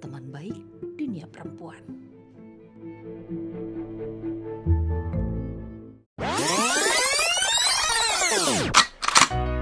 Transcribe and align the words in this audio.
teman 0.00 0.24
baik 0.28 0.56
dunia 0.96 1.24
perempuan. 1.28 1.80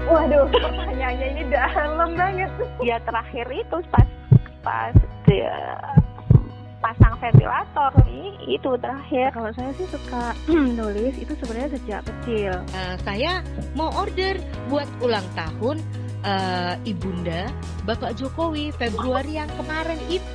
Waduh, 0.05 0.45
pertanyaannya 0.53 1.27
ini 1.33 1.43
dalam 1.49 2.13
banget. 2.13 2.51
Ya 2.85 3.01
terakhir 3.01 3.45
itu 3.49 3.77
pas 3.89 4.07
pas 4.61 4.95
dia 5.25 5.53
pasang 6.85 7.17
ventilator 7.17 7.91
nih 8.05 8.37
itu 8.45 8.69
terakhir. 8.77 9.33
Kalau 9.33 9.51
saya 9.57 9.71
sih 9.73 9.87
suka 9.89 10.37
nulis 10.77 11.17
itu 11.17 11.33
sebenarnya 11.41 11.69
sejak 11.73 12.01
kecil. 12.05 12.53
Uh, 12.77 12.95
saya 13.01 13.41
mau 13.73 13.89
order 13.97 14.37
buat 14.69 14.85
ulang 15.01 15.25
tahun 15.33 15.81
uh, 16.21 16.73
ibunda 16.85 17.49
Bapak 17.89 18.17
Jokowi 18.17 18.69
Februari 18.77 19.41
yang 19.41 19.49
kemarin 19.57 19.97
itu. 20.09 20.34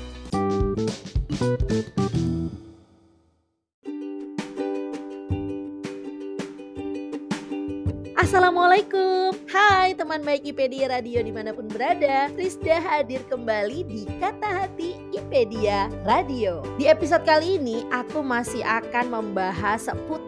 Hai 10.11 10.19
teman 10.19 10.27
baik 10.43 10.91
Radio 10.91 11.23
di 11.23 11.31
mana 11.31 11.55
pun 11.55 11.71
berada 11.71 12.27
Rizda 12.35 12.83
hadir 12.83 13.23
kembali 13.31 13.87
di 13.87 14.03
Kata 14.19 14.43
Hati 14.59 14.99
IPedia 15.15 15.87
Radio. 16.03 16.59
Di 16.75 16.91
episode 16.91 17.23
kali 17.23 17.55
ini 17.55 17.87
aku 17.95 18.19
masih 18.19 18.59
akan 18.59 19.07
membahas 19.07 19.87
seputar 19.87 20.20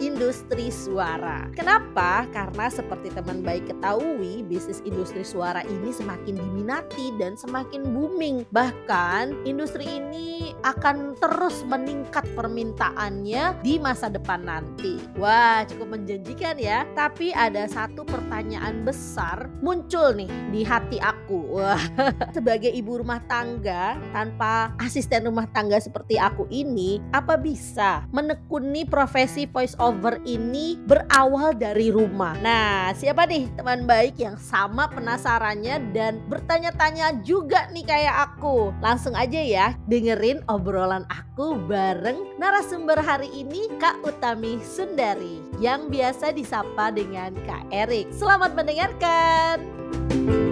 industri 0.00 0.72
suara 0.72 1.48
Kenapa? 1.52 2.26
Karena 2.32 2.66
seperti 2.72 3.12
teman 3.12 3.44
baik 3.44 3.70
ketahui 3.70 4.42
bisnis 4.46 4.80
industri 4.82 5.22
suara 5.22 5.60
ini 5.64 5.92
semakin 5.92 6.36
diminati 6.36 7.14
dan 7.20 7.36
semakin 7.36 7.84
booming 7.94 8.44
Bahkan 8.50 9.46
industri 9.48 10.00
ini 10.00 10.56
akan 10.64 11.16
terus 11.20 11.62
meningkat 11.68 12.24
permintaannya 12.32 13.60
di 13.60 13.76
masa 13.76 14.08
depan 14.08 14.44
nanti 14.46 15.00
Wah 15.20 15.62
cukup 15.68 15.98
menjanjikan 15.98 16.56
ya 16.56 16.88
Tapi 16.96 17.34
ada 17.34 17.68
satu 17.68 18.06
pertanyaan 18.06 18.86
besar 18.86 19.50
muncul 19.58 20.14
nih 20.14 20.30
di 20.54 20.62
hati 20.62 21.02
aku. 21.02 21.58
Wah, 21.58 21.82
sebagai 22.36 22.70
ibu 22.70 23.02
rumah 23.02 23.18
tangga 23.26 23.98
tanpa 24.14 24.70
asisten 24.78 25.26
rumah 25.26 25.50
tangga 25.50 25.82
seperti 25.82 26.14
aku 26.14 26.46
ini, 26.54 27.02
apa 27.10 27.34
bisa 27.34 28.06
menekuni 28.14 28.86
profesi 28.86 29.33
voice 29.42 29.74
over 29.82 30.22
ini 30.22 30.78
berawal 30.86 31.50
dari 31.58 31.90
rumah? 31.90 32.38
Nah, 32.38 32.94
siapa 32.94 33.26
nih 33.26 33.50
teman 33.58 33.90
baik 33.90 34.22
yang 34.22 34.38
sama 34.38 34.86
penasarannya 34.86 35.90
dan 35.90 36.22
bertanya-tanya 36.30 37.18
juga 37.26 37.66
nih 37.74 37.82
kayak 37.82 38.16
aku? 38.30 38.70
Langsung 38.78 39.18
aja 39.18 39.42
ya 39.42 39.74
dengerin 39.90 40.46
obrolan 40.46 41.02
aku 41.10 41.58
bareng 41.66 42.38
narasumber 42.38 43.02
hari 43.02 43.26
ini 43.34 43.66
Kak 43.82 44.06
Utami 44.06 44.62
Sundari 44.62 45.42
yang 45.58 45.90
biasa 45.90 46.30
disapa 46.30 46.94
dengan 46.94 47.34
Kak 47.42 47.66
Erik. 47.74 48.14
Selamat 48.14 48.54
mendengarkan. 48.54 50.43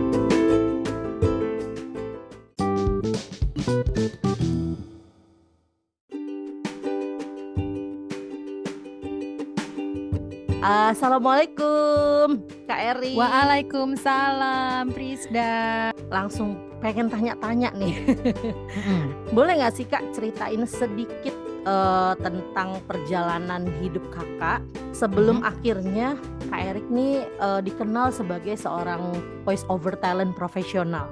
Assalamualaikum 10.91 12.43
Kak 12.67 12.81
Erik. 12.83 13.15
Waalaikumsalam 13.15 14.91
Prisda. 14.91 15.95
Langsung 16.11 16.59
pengen 16.83 17.07
tanya-tanya 17.07 17.71
nih. 17.79 18.19
Boleh 19.37 19.63
nggak 19.63 19.75
sih 19.79 19.87
Kak 19.87 20.11
ceritain 20.11 20.67
sedikit 20.67 21.39
uh, 21.71 22.19
tentang 22.19 22.83
perjalanan 22.91 23.71
hidup 23.79 24.03
kakak 24.11 24.67
sebelum 24.91 25.47
hmm. 25.47 25.51
akhirnya 25.55 26.19
Kak 26.51 26.63
Erik 26.75 26.87
nih 26.91 27.31
uh, 27.39 27.63
dikenal 27.63 28.11
sebagai 28.11 28.59
seorang 28.59 29.15
voice 29.47 29.63
over 29.71 29.95
talent 29.95 30.35
profesional. 30.35 31.07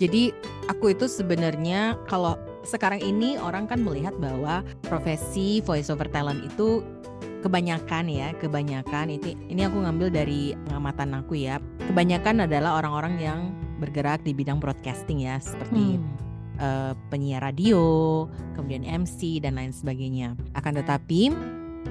Jadi 0.00 0.32
aku 0.72 0.96
itu 0.96 1.04
sebenarnya 1.04 2.00
kalau 2.08 2.40
sekarang 2.64 3.04
ini 3.04 3.36
orang 3.36 3.68
kan 3.68 3.84
melihat 3.84 4.16
bahwa 4.16 4.64
profesi 4.88 5.60
voice 5.60 5.92
over 5.92 6.08
talent 6.08 6.40
itu 6.40 6.80
kebanyakan 7.40 8.08
ya, 8.08 8.32
kebanyakan 8.36 9.16
itu 9.16 9.36
ini 9.48 9.64
aku 9.64 9.80
ngambil 9.82 10.08
dari 10.12 10.52
pengamatan 10.68 11.16
aku 11.16 11.34
ya. 11.40 11.58
Kebanyakan 11.88 12.46
adalah 12.46 12.78
orang-orang 12.78 13.14
yang 13.18 13.40
bergerak 13.80 14.20
di 14.22 14.36
bidang 14.36 14.60
broadcasting 14.60 15.24
ya, 15.24 15.40
seperti 15.40 15.96
hmm 15.96 16.30
uh, 16.60 16.92
penyiar 17.08 17.42
radio, 17.42 18.24
kemudian 18.54 18.84
MC 18.84 19.40
dan 19.40 19.56
lain 19.56 19.72
sebagainya. 19.72 20.36
Akan 20.52 20.76
tetapi 20.76 21.32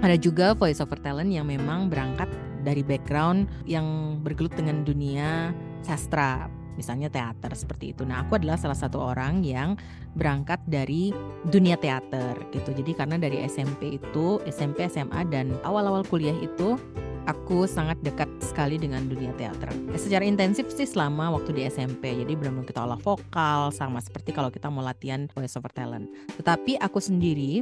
ada 0.06 0.16
juga 0.16 0.54
voice 0.54 0.80
over 0.80 1.02
talent 1.02 1.34
yang 1.34 1.50
memang 1.50 1.90
berangkat 1.90 2.30
dari 2.62 2.86
background 2.86 3.50
yang 3.66 4.20
bergelut 4.22 4.54
dengan 4.54 4.86
dunia 4.86 5.52
sastra, 5.82 6.48
misalnya 6.80 7.12
teater 7.12 7.52
seperti 7.52 7.92
itu. 7.92 8.08
Nah, 8.08 8.24
aku 8.24 8.40
adalah 8.40 8.56
salah 8.56 8.80
satu 8.80 9.04
orang 9.12 9.44
yang 9.44 9.76
berangkat 10.16 10.64
dari 10.64 11.12
dunia 11.52 11.76
teater 11.76 12.40
gitu. 12.56 12.72
Jadi 12.72 12.96
karena 12.96 13.20
dari 13.20 13.44
SMP 13.44 14.00
itu, 14.00 14.40
SMP, 14.48 14.88
SMA 14.88 15.28
dan 15.28 15.52
awal-awal 15.68 16.08
kuliah 16.08 16.36
itu 16.40 16.80
aku 17.28 17.68
sangat 17.68 18.00
dekat 18.02 18.32
sekali 18.40 18.80
dengan 18.80 19.06
dunia 19.06 19.36
teater. 19.36 19.70
Ya, 19.92 20.00
secara 20.00 20.24
intensif 20.24 20.72
sih 20.72 20.88
selama 20.88 21.36
waktu 21.36 21.54
di 21.54 21.62
SMP. 21.68 22.16
Jadi 22.16 22.34
benar-benar 22.34 22.66
kita 22.66 22.82
olah 22.82 22.98
vokal 22.98 23.76
sama 23.76 24.00
seperti 24.00 24.32
kalau 24.32 24.48
kita 24.50 24.72
mau 24.72 24.82
latihan 24.82 25.28
voice 25.36 25.54
over 25.60 25.70
talent. 25.70 26.10
Tetapi 26.40 26.82
aku 26.82 26.98
sendiri 26.98 27.62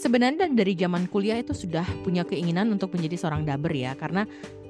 sebenarnya 0.00 0.48
dari 0.50 0.72
zaman 0.72 1.06
kuliah 1.10 1.36
itu 1.36 1.52
sudah 1.52 1.84
punya 2.02 2.24
keinginan 2.24 2.72
untuk 2.72 2.96
menjadi 2.96 3.20
seorang 3.20 3.44
daber 3.44 3.70
ya 3.76 3.92
karena 3.94 4.24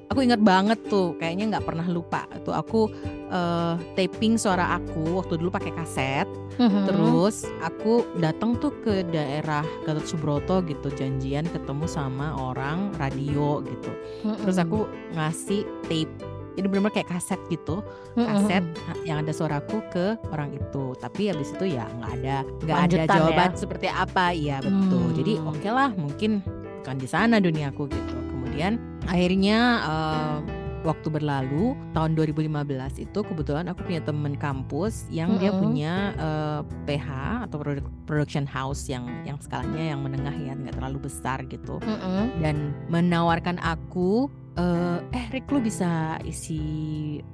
aku 0.09 0.19
ingat 0.21 0.41
banget 0.41 0.79
tuh 0.87 1.17
kayaknya 1.17 1.57
nggak 1.57 1.65
pernah 1.65 1.87
lupa 1.89 2.29
tuh 2.45 2.53
aku 2.53 2.91
uh, 3.33 3.75
taping 3.97 4.37
suara 4.37 4.77
aku 4.77 5.17
waktu 5.17 5.41
dulu 5.41 5.49
pakai 5.49 5.73
kaset 5.73 6.27
mm-hmm. 6.61 6.85
terus 6.85 7.49
aku 7.65 8.05
datang 8.21 8.57
tuh 8.61 8.73
ke 8.85 9.01
daerah 9.09 9.65
Gatot 9.83 10.05
Subroto 10.05 10.61
gitu 10.65 10.93
janjian 10.93 11.49
ketemu 11.49 11.85
sama 11.89 12.37
orang 12.37 12.93
radio 13.01 13.65
gitu 13.65 13.91
mm-hmm. 13.91 14.41
terus 14.45 14.57
aku 14.61 14.85
ngasih 15.17 15.65
tape 15.89 16.13
jadi 16.55 16.71
benar-benar 16.71 16.95
kayak 16.95 17.11
kaset 17.11 17.41
gitu 17.51 17.83
kaset 18.15 18.63
mm-hmm. 18.63 19.03
yang 19.03 19.19
ada 19.19 19.33
suaraku 19.35 19.83
ke 19.91 20.15
orang 20.31 20.55
itu 20.55 20.95
tapi 21.01 21.27
habis 21.33 21.51
itu 21.51 21.75
ya 21.75 21.83
nggak 21.99 22.11
ada 22.21 22.37
nggak 22.63 22.79
ada 22.87 22.97
jawaban 23.09 23.51
ya? 23.51 23.59
seperti 23.59 23.87
apa 23.91 24.25
iya 24.31 24.57
betul 24.63 25.11
mm. 25.11 25.15
jadi 25.19 25.33
oke 25.43 25.59
okay 25.59 25.71
lah 25.73 25.89
mungkin 25.97 26.39
bukan 26.79 26.95
di 27.01 27.07
sana 27.09 27.41
duniaku 27.41 27.91
gitu 27.91 28.15
kemudian 28.31 28.94
akhirnya 29.05 29.59
uh, 29.85 30.37
waktu 30.85 31.09
berlalu 31.09 31.73
tahun 31.97 32.13
2015 32.13 33.01
itu 33.01 33.19
kebetulan 33.25 33.65
aku 33.73 33.89
punya 33.89 34.05
temen 34.05 34.37
kampus 34.37 35.09
yang 35.09 35.33
mm 35.33 35.35
-hmm. 35.35 35.41
dia 35.41 35.51
punya 35.57 35.93
uh, 36.21 36.61
eh, 36.61 36.61
PH 36.85 37.09
atau 37.49 37.57
production 38.05 38.45
house 38.45 38.85
yang 38.85 39.09
yang 39.25 39.41
skalanya 39.41 39.97
yang 39.97 40.05
menengah 40.05 40.35
ya 40.37 40.53
nggak 40.53 40.77
terlalu 40.77 41.09
besar 41.09 41.41
gitu. 41.49 41.81
Mm 41.81 41.97
-hmm. 41.97 42.25
dan 42.45 42.55
menawarkan 42.93 43.57
aku 43.65 44.29
uh, 44.61 45.01
eh 45.09 45.25
Rick 45.33 45.49
lu 45.49 45.59
bisa 45.59 46.21
isi 46.21 46.61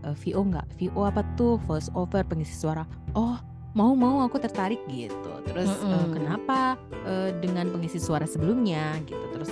uh, 0.07 0.15
VO 0.15 0.47
nggak? 0.47 0.79
VO 0.79 1.03
apa 1.03 1.21
tuh? 1.35 1.59
Voice 1.68 1.91
over 1.91 2.23
pengisi 2.23 2.56
suara. 2.56 2.88
Oh 3.13 3.35
mau 3.75 3.95
mau 3.95 4.23
aku 4.23 4.39
tertarik 4.39 4.79
gitu. 4.91 5.31
Terus 5.47 5.71
Mm-mm. 5.79 5.91
eh, 5.91 6.07
kenapa 6.15 6.59
eh, 7.07 7.29
dengan 7.39 7.71
pengisi 7.71 8.00
suara 8.00 8.27
sebelumnya? 8.27 9.00
gitu. 9.07 9.25
Terus 9.31 9.51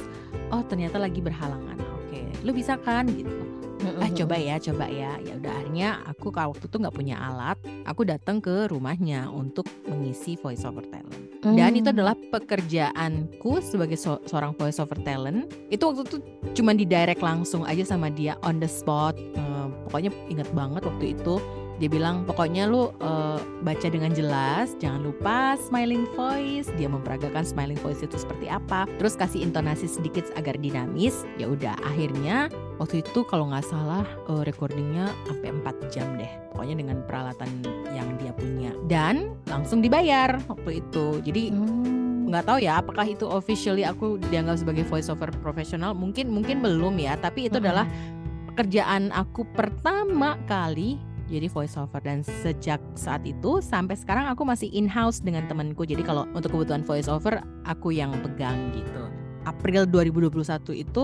oh 0.51 0.63
ternyata 0.67 0.99
lagi 0.99 1.23
berhalangan 1.23 1.88
lu 2.43 2.51
bisa 2.55 2.79
kan 2.79 3.07
gitu. 3.09 3.31
Eh 3.79 4.11
coba 4.11 4.35
ya 4.35 4.59
coba 4.59 4.91
ya. 4.91 5.15
Ya 5.23 5.33
udah 5.39 5.53
akhirnya 5.55 5.89
aku 6.03 6.35
kalau 6.35 6.51
waktu 6.51 6.67
itu 6.67 6.77
nggak 6.83 6.95
punya 6.95 7.15
alat 7.15 7.55
aku 7.87 8.03
datang 8.03 8.43
ke 8.43 8.67
rumahnya 8.67 9.31
untuk 9.31 9.65
mengisi 9.87 10.35
voice 10.35 10.67
over 10.67 10.83
talent. 10.91 11.15
Dan 11.39 11.79
itu 11.79 11.87
adalah 11.87 12.19
pekerjaanku 12.19 13.63
sebagai 13.63 13.95
so- 13.95 14.19
seorang 14.27 14.51
voice 14.59 14.83
over 14.83 14.99
talent. 15.07 15.47
Itu 15.71 15.95
waktu 15.95 16.11
itu 16.11 16.17
cuma 16.59 16.75
di 16.75 16.83
direct 16.83 17.23
langsung 17.23 17.63
aja 17.63 17.87
sama 17.87 18.11
dia 18.11 18.35
on 18.43 18.59
the 18.59 18.67
spot. 18.67 19.15
Eh, 19.15 19.67
pokoknya 19.87 20.11
inget 20.27 20.51
banget 20.51 20.83
waktu 20.83 21.15
itu 21.15 21.39
dia 21.79 21.87
bilang 21.87 22.27
pokoknya 22.27 22.67
lu 22.67 22.91
eh, 22.99 23.39
baca 23.63 23.87
dengan 23.87 24.11
jelas 24.11 24.75
jangan 24.83 25.07
lupa 25.07 25.55
smiling 25.55 26.03
voice. 26.11 26.67
Dia 26.75 26.91
memperagakan 26.91 27.47
smiling 27.47 27.79
voice 27.79 28.03
itu 28.03 28.19
seperti 28.19 28.51
apa. 28.51 28.83
Terus 28.99 29.15
kasih 29.15 29.47
intonasi 29.47 29.87
sedikit 29.87 30.27
agar 30.35 30.59
dinamis. 30.59 31.23
Ya 31.39 31.47
udah 31.47 31.79
akhirnya 31.87 32.51
waktu 32.83 32.99
itu 32.99 33.23
kalau 33.31 33.47
nggak 33.47 33.63
salah 33.63 34.03
eh, 34.27 34.43
recordingnya 34.43 35.07
sampai 35.23 35.55
4 35.55 35.93
jam 35.95 36.07
deh. 36.19 36.29
Pokoknya 36.51 36.75
dengan 36.83 36.99
peralatan 37.07 37.47
yang 37.95 38.11
dia 38.19 38.35
punya. 38.35 38.75
Dan 38.91 39.39
langsung 39.47 39.79
dibayar 39.79 40.35
waktu 40.51 40.83
itu. 40.83 41.23
Jadi 41.23 41.55
Hmm. 41.55 42.27
nggak 42.27 42.45
tahu 42.45 42.59
ya 42.61 42.83
apakah 42.83 43.07
itu 43.07 43.25
officially 43.25 43.87
aku 43.87 44.21
dianggap 44.29 44.61
sebagai 44.61 44.85
voice 44.85 45.09
over 45.09 45.31
profesional 45.39 45.95
mungkin 45.95 46.27
mungkin 46.27 46.59
belum 46.59 46.99
ya. 46.99 47.15
Tapi 47.15 47.47
itu 47.47 47.63
adalah 47.63 47.87
pekerjaan 48.51 49.15
aku 49.15 49.47
pertama 49.55 50.35
kali 50.43 50.99
jadi 51.29 51.47
voice 51.47 51.77
over 51.77 52.01
dan 52.01 52.25
sejak 52.25 52.81
saat 52.97 53.21
itu 53.23 53.61
sampai 53.61 53.93
sekarang 53.95 54.25
aku 54.27 54.41
masih 54.43 54.67
in 54.73 54.89
house 54.89 55.21
dengan 55.21 55.45
temanku. 55.45 55.85
Jadi 55.85 56.01
kalau 56.01 56.25
untuk 56.33 56.51
kebutuhan 56.57 56.81
voice 56.81 57.07
over 57.07 57.39
aku 57.69 57.93
yang 57.93 58.11
pegang 58.25 58.73
gitu. 58.73 59.05
April 59.47 59.87
2021 59.87 60.83
itu 60.83 61.03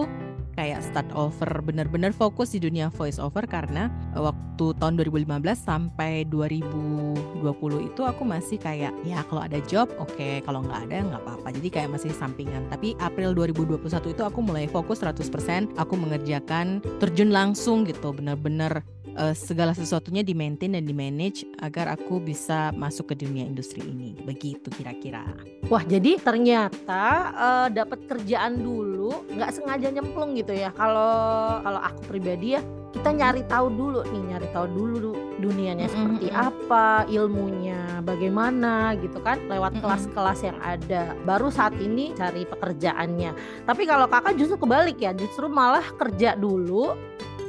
kayak 0.55 0.81
start 0.81 1.11
over 1.13 1.61
bener-bener 1.61 2.15
fokus 2.15 2.55
di 2.55 2.59
dunia 2.63 2.87
voice 2.87 3.19
over 3.19 3.43
karena 3.43 3.91
waktu 4.15 4.71
tahun 4.79 4.95
2015 5.03 5.27
sampai 5.59 6.23
2020 6.31 7.43
itu 7.91 8.01
aku 8.07 8.23
masih 8.23 8.57
kayak 8.57 8.95
ya 9.03 9.19
kalau 9.27 9.43
ada 9.43 9.59
job 9.67 9.91
oke 9.99 10.41
kalau 10.47 10.63
nggak 10.63 10.79
ada 10.87 10.97
nggak 11.11 11.21
apa-apa. 11.27 11.47
Jadi 11.59 11.67
kayak 11.67 11.89
masih 11.99 12.11
sampingan. 12.15 12.63
Tapi 12.71 12.95
April 13.03 13.35
2021 13.35 14.15
itu 14.15 14.23
aku 14.23 14.39
mulai 14.39 14.65
fokus 14.71 15.03
100% 15.03 15.75
aku 15.75 15.93
mengerjakan 15.99 16.79
terjun 17.03 17.35
langsung 17.35 17.83
gitu 17.83 18.15
bener-bener 18.15 18.85
eh, 19.15 19.35
segala 19.35 19.71
sesuatunya 19.75 20.21
di 20.21 20.35
maintain 20.35 20.75
dan 20.75 20.83
di 20.85 20.95
manage 20.95 21.47
agar 21.59 21.91
aku 21.91 22.21
bisa 22.21 22.71
masuk 22.75 23.11
ke 23.11 23.25
dunia 23.25 23.43
industri 23.43 23.83
ini. 23.83 24.15
Begitu 24.23 24.71
kira-kira. 24.71 25.25
Wah 25.67 25.81
jadi 25.81 26.21
ternyata 26.21 27.03
eh, 27.33 27.67
dapat 27.73 28.05
kerjaan 28.05 28.61
dulu 28.61 29.25
nggak 29.33 29.51
sengaja 29.51 29.89
nyemplung 29.89 30.37
gitu 30.37 30.44
ya. 30.51 30.69
Kalau 30.75 31.61
kalau 31.63 31.81
aku 31.81 32.01
pribadi 32.11 32.59
ya 32.59 32.61
kita 32.95 33.11
nyari 33.11 33.43
tahu 33.51 33.67
dulu 33.75 33.99
nih 34.07 34.23
nyari 34.31 34.47
tahu 34.55 34.67
dulu 34.71 35.11
dunianya 35.43 35.91
Mm-mm, 35.91 35.93
seperti 36.15 36.27
apa, 36.31 37.03
ilmunya 37.11 37.99
bagaimana 38.07 38.95
gitu 39.03 39.19
kan 39.19 39.43
lewat 39.51 39.75
Mm-mm. 39.75 39.83
kelas-kelas 39.83 40.39
yang 40.47 40.57
ada. 40.63 41.11
Baru 41.27 41.51
saat 41.51 41.75
ini 41.75 42.15
cari 42.15 42.47
pekerjaannya. 42.47 43.35
Tapi 43.67 43.83
kalau 43.83 44.07
kakak 44.07 44.39
justru 44.39 44.55
kebalik 44.55 44.95
ya, 45.03 45.11
justru 45.11 45.51
malah 45.51 45.83
kerja 45.99 46.39
dulu 46.39 46.95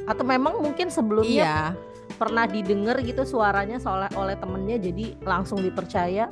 atau 0.07 0.23
memang 0.27 0.63
mungkin 0.63 0.91
sebelumnya 0.91 1.75
iya 1.75 1.87
pernah 2.17 2.49
didengar 2.49 2.97
gitu 3.05 3.29
suaranya 3.29 3.77
soalnya 3.77 4.09
oleh 4.17 4.35
temennya 4.41 4.81
jadi 4.81 5.15
langsung 5.23 5.61
dipercaya. 5.61 6.27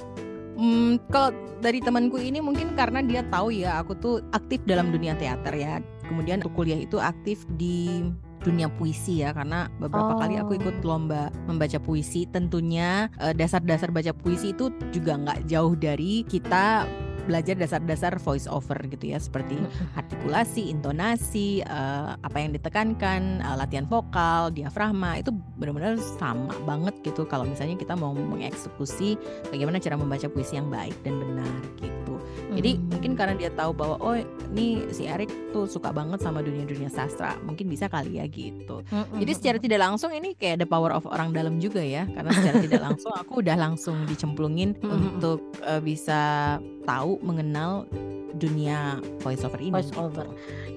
Hmm, 0.54 0.96
kalau 1.12 1.34
dari 1.60 1.82
temanku 1.82 2.16
ini 2.16 2.40
mungkin 2.40 2.72
karena 2.72 3.04
dia 3.04 3.26
tahu 3.28 3.52
ya 3.52 3.82
aku 3.82 3.92
tuh 3.98 4.14
aktif 4.32 4.64
dalam 4.64 4.90
dunia 4.90 5.12
teater 5.14 5.54
ya. 5.54 5.78
Kemudian 6.06 6.40
untuk 6.44 6.54
kuliah 6.54 6.80
itu 6.80 7.00
aktif 7.00 7.44
di 7.56 8.04
dunia 8.44 8.68
puisi 8.68 9.24
ya 9.24 9.32
karena 9.32 9.72
beberapa 9.80 10.20
kali 10.20 10.36
aku 10.36 10.60
ikut 10.60 10.84
lomba 10.84 11.32
membaca 11.48 11.80
puisi. 11.80 12.28
Tentunya 12.28 13.08
eh, 13.18 13.32
dasar-dasar 13.32 13.88
baca 13.90 14.12
puisi 14.12 14.52
itu 14.52 14.68
juga 14.92 15.16
nggak 15.16 15.48
jauh 15.48 15.72
dari 15.74 16.22
kita 16.28 16.84
belajar 17.24 17.56
dasar-dasar 17.56 18.20
voice 18.20 18.44
over 18.44 18.76
gitu 18.84 19.16
ya 19.16 19.18
seperti 19.18 19.56
artikulasi, 20.00 20.68
intonasi, 20.68 21.64
eh, 21.64 22.10
apa 22.20 22.36
yang 22.36 22.52
ditekankan, 22.52 23.40
eh, 23.40 23.56
latihan 23.56 23.88
vokal, 23.88 24.52
diafragma 24.52 25.18
itu 25.18 25.32
benar-benar 25.56 25.96
sama 26.20 26.52
banget 26.68 26.94
gitu 27.02 27.24
kalau 27.24 27.48
misalnya 27.48 27.80
kita 27.80 27.96
mau 27.96 28.12
mengeksekusi 28.12 29.16
bagaimana 29.48 29.80
cara 29.80 29.96
membaca 29.96 30.28
puisi 30.28 30.60
yang 30.60 30.68
baik 30.68 30.94
dan 31.02 31.16
benar 31.16 31.52
gitu. 31.80 32.13
Jadi 32.54 32.70
Hmm. 32.78 32.86
mungkin 32.90 33.12
karena 33.18 33.34
dia 33.34 33.50
tahu 33.50 33.74
bahwa 33.74 33.96
oh 33.98 34.14
ini 34.54 34.86
si 34.94 35.04
Erik 35.04 35.30
tuh 35.50 35.66
suka 35.66 35.90
banget 35.90 36.22
sama 36.22 36.38
dunia-dunia 36.40 36.86
sastra, 36.86 37.34
mungkin 37.42 37.66
bisa 37.66 37.90
kali 37.90 38.22
ya 38.22 38.26
gitu. 38.30 38.86
Jadi 38.90 39.32
secara 39.34 39.58
tidak 39.58 39.80
langsung 39.82 40.14
ini 40.14 40.38
kayak 40.38 40.62
the 40.62 40.68
power 40.68 40.94
of 40.94 41.02
orang 41.10 41.34
dalam 41.34 41.58
juga 41.58 41.82
ya 41.82 42.06
karena 42.06 42.30
secara 42.30 42.56
tidak 42.62 42.82
langsung 42.86 43.12
aku 43.12 43.42
udah 43.42 43.56
langsung 43.58 43.96
dicemplungin 44.06 44.78
untuk 44.82 45.42
eh, 45.66 45.82
bisa 45.82 46.56
tahu 46.86 47.18
mengenal 47.26 47.90
dunia 48.34 48.98
voice 49.22 49.42
over 49.42 49.58
ini. 49.58 49.74
Voice 49.74 49.90
gitu. 49.94 50.22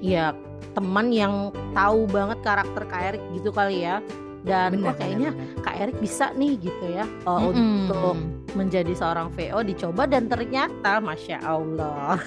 Iya, 0.02 0.34
teman 0.78 1.10
yang 1.10 1.50
tahu 1.74 2.06
banget 2.06 2.38
karakter 2.46 2.86
Kak 2.86 3.02
Erik 3.14 3.24
gitu 3.34 3.50
kali 3.50 3.82
ya. 3.86 4.02
Dan 4.42 4.70
Benar, 4.74 4.86
wah 4.86 4.96
kayaknya 4.96 5.30
benar, 5.32 5.60
Kak 5.60 5.76
Erik 5.78 5.98
bisa 5.98 6.26
nih 6.32 6.54
gitu 6.58 6.86
ya 6.88 7.06
uh, 7.24 7.38
benar. 7.38 7.52
untuk 7.52 8.16
menjadi 8.54 8.90
seorang 8.92 9.28
VO 9.30 9.60
dicoba 9.62 10.04
dan 10.06 10.26
ternyata 10.26 10.98
masya 10.98 11.38
Allah, 11.42 12.18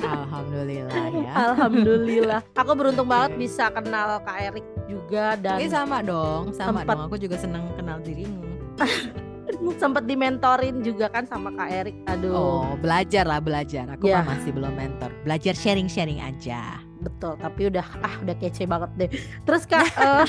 Alhamdulillah 0.00 1.04
ya. 1.24 1.32
alhamdulillah. 1.48 2.40
Aku 2.54 2.72
beruntung 2.72 3.06
banget 3.06 3.36
bisa 3.36 3.68
kenal 3.68 4.18
Kak 4.20 4.38
Erik 4.40 4.66
juga 4.86 5.36
dan 5.36 5.58
Ini 5.58 5.68
sama 5.68 6.00
dong, 6.00 6.50
sama 6.52 6.80
Sempat- 6.80 6.96
dong. 6.96 7.06
Aku 7.06 7.16
juga 7.16 7.36
senang 7.36 7.64
kenal 7.74 7.98
dirimu. 8.00 8.42
sempat 9.76 10.04
dimentorin 10.04 10.80
juga 10.80 11.06
kan 11.06 11.24
sama 11.24 11.52
Kak 11.52 11.68
Erik. 11.70 11.96
Aduh, 12.08 12.32
Oh, 12.32 12.68
belajar 12.76 13.24
lah 13.24 13.38
belajar. 13.38 13.84
Aku 13.90 14.06
Ya. 14.06 14.22
mah 14.22 14.34
masih 14.34 14.50
belum 14.50 14.72
mentor. 14.72 15.10
Belajar 15.22 15.52
sharing-sharing 15.52 16.18
aja. 16.18 16.80
Betul. 17.00 17.34
Tapi 17.34 17.60
udah 17.66 17.86
ah 18.00 18.14
udah 18.20 18.34
kece 18.36 18.64
banget 18.64 18.90
deh. 18.96 19.10
Terus 19.42 19.64
Kak, 19.64 19.88
eh, 19.98 20.26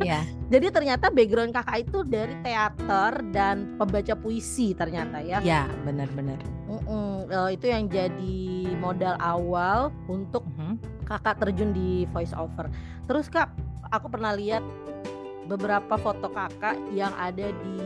Ya. 0.00 0.20
jadi 0.48 0.72
ternyata 0.72 1.08
background 1.08 1.52
Kakak 1.52 1.84
itu 1.84 2.02
dari 2.02 2.32
teater 2.40 3.20
dan 3.30 3.76
pembaca 3.76 4.14
puisi 4.14 4.72
ternyata 4.72 5.20
ya. 5.20 5.38
Ya, 5.40 5.68
benar-benar. 5.84 6.40
Mm-mm, 6.66 7.28
eh, 7.28 7.48
itu 7.54 7.66
yang 7.66 7.84
jadi 7.86 8.40
modal 8.76 9.14
awal 9.18 9.92
untuk 10.06 10.42
Mhm. 10.48 10.80
kakak 11.04 11.36
terjun 11.38 11.70
di 11.70 12.06
voice 12.08 12.32
over. 12.32 12.70
Terus 13.04 13.26
kak, 13.26 13.50
aku 13.90 14.06
pernah 14.06 14.30
lihat 14.32 14.62
beberapa 15.44 15.98
foto 15.98 16.30
kakak 16.30 16.78
yang 16.90 17.10
ada 17.12 17.50
di 17.50 17.76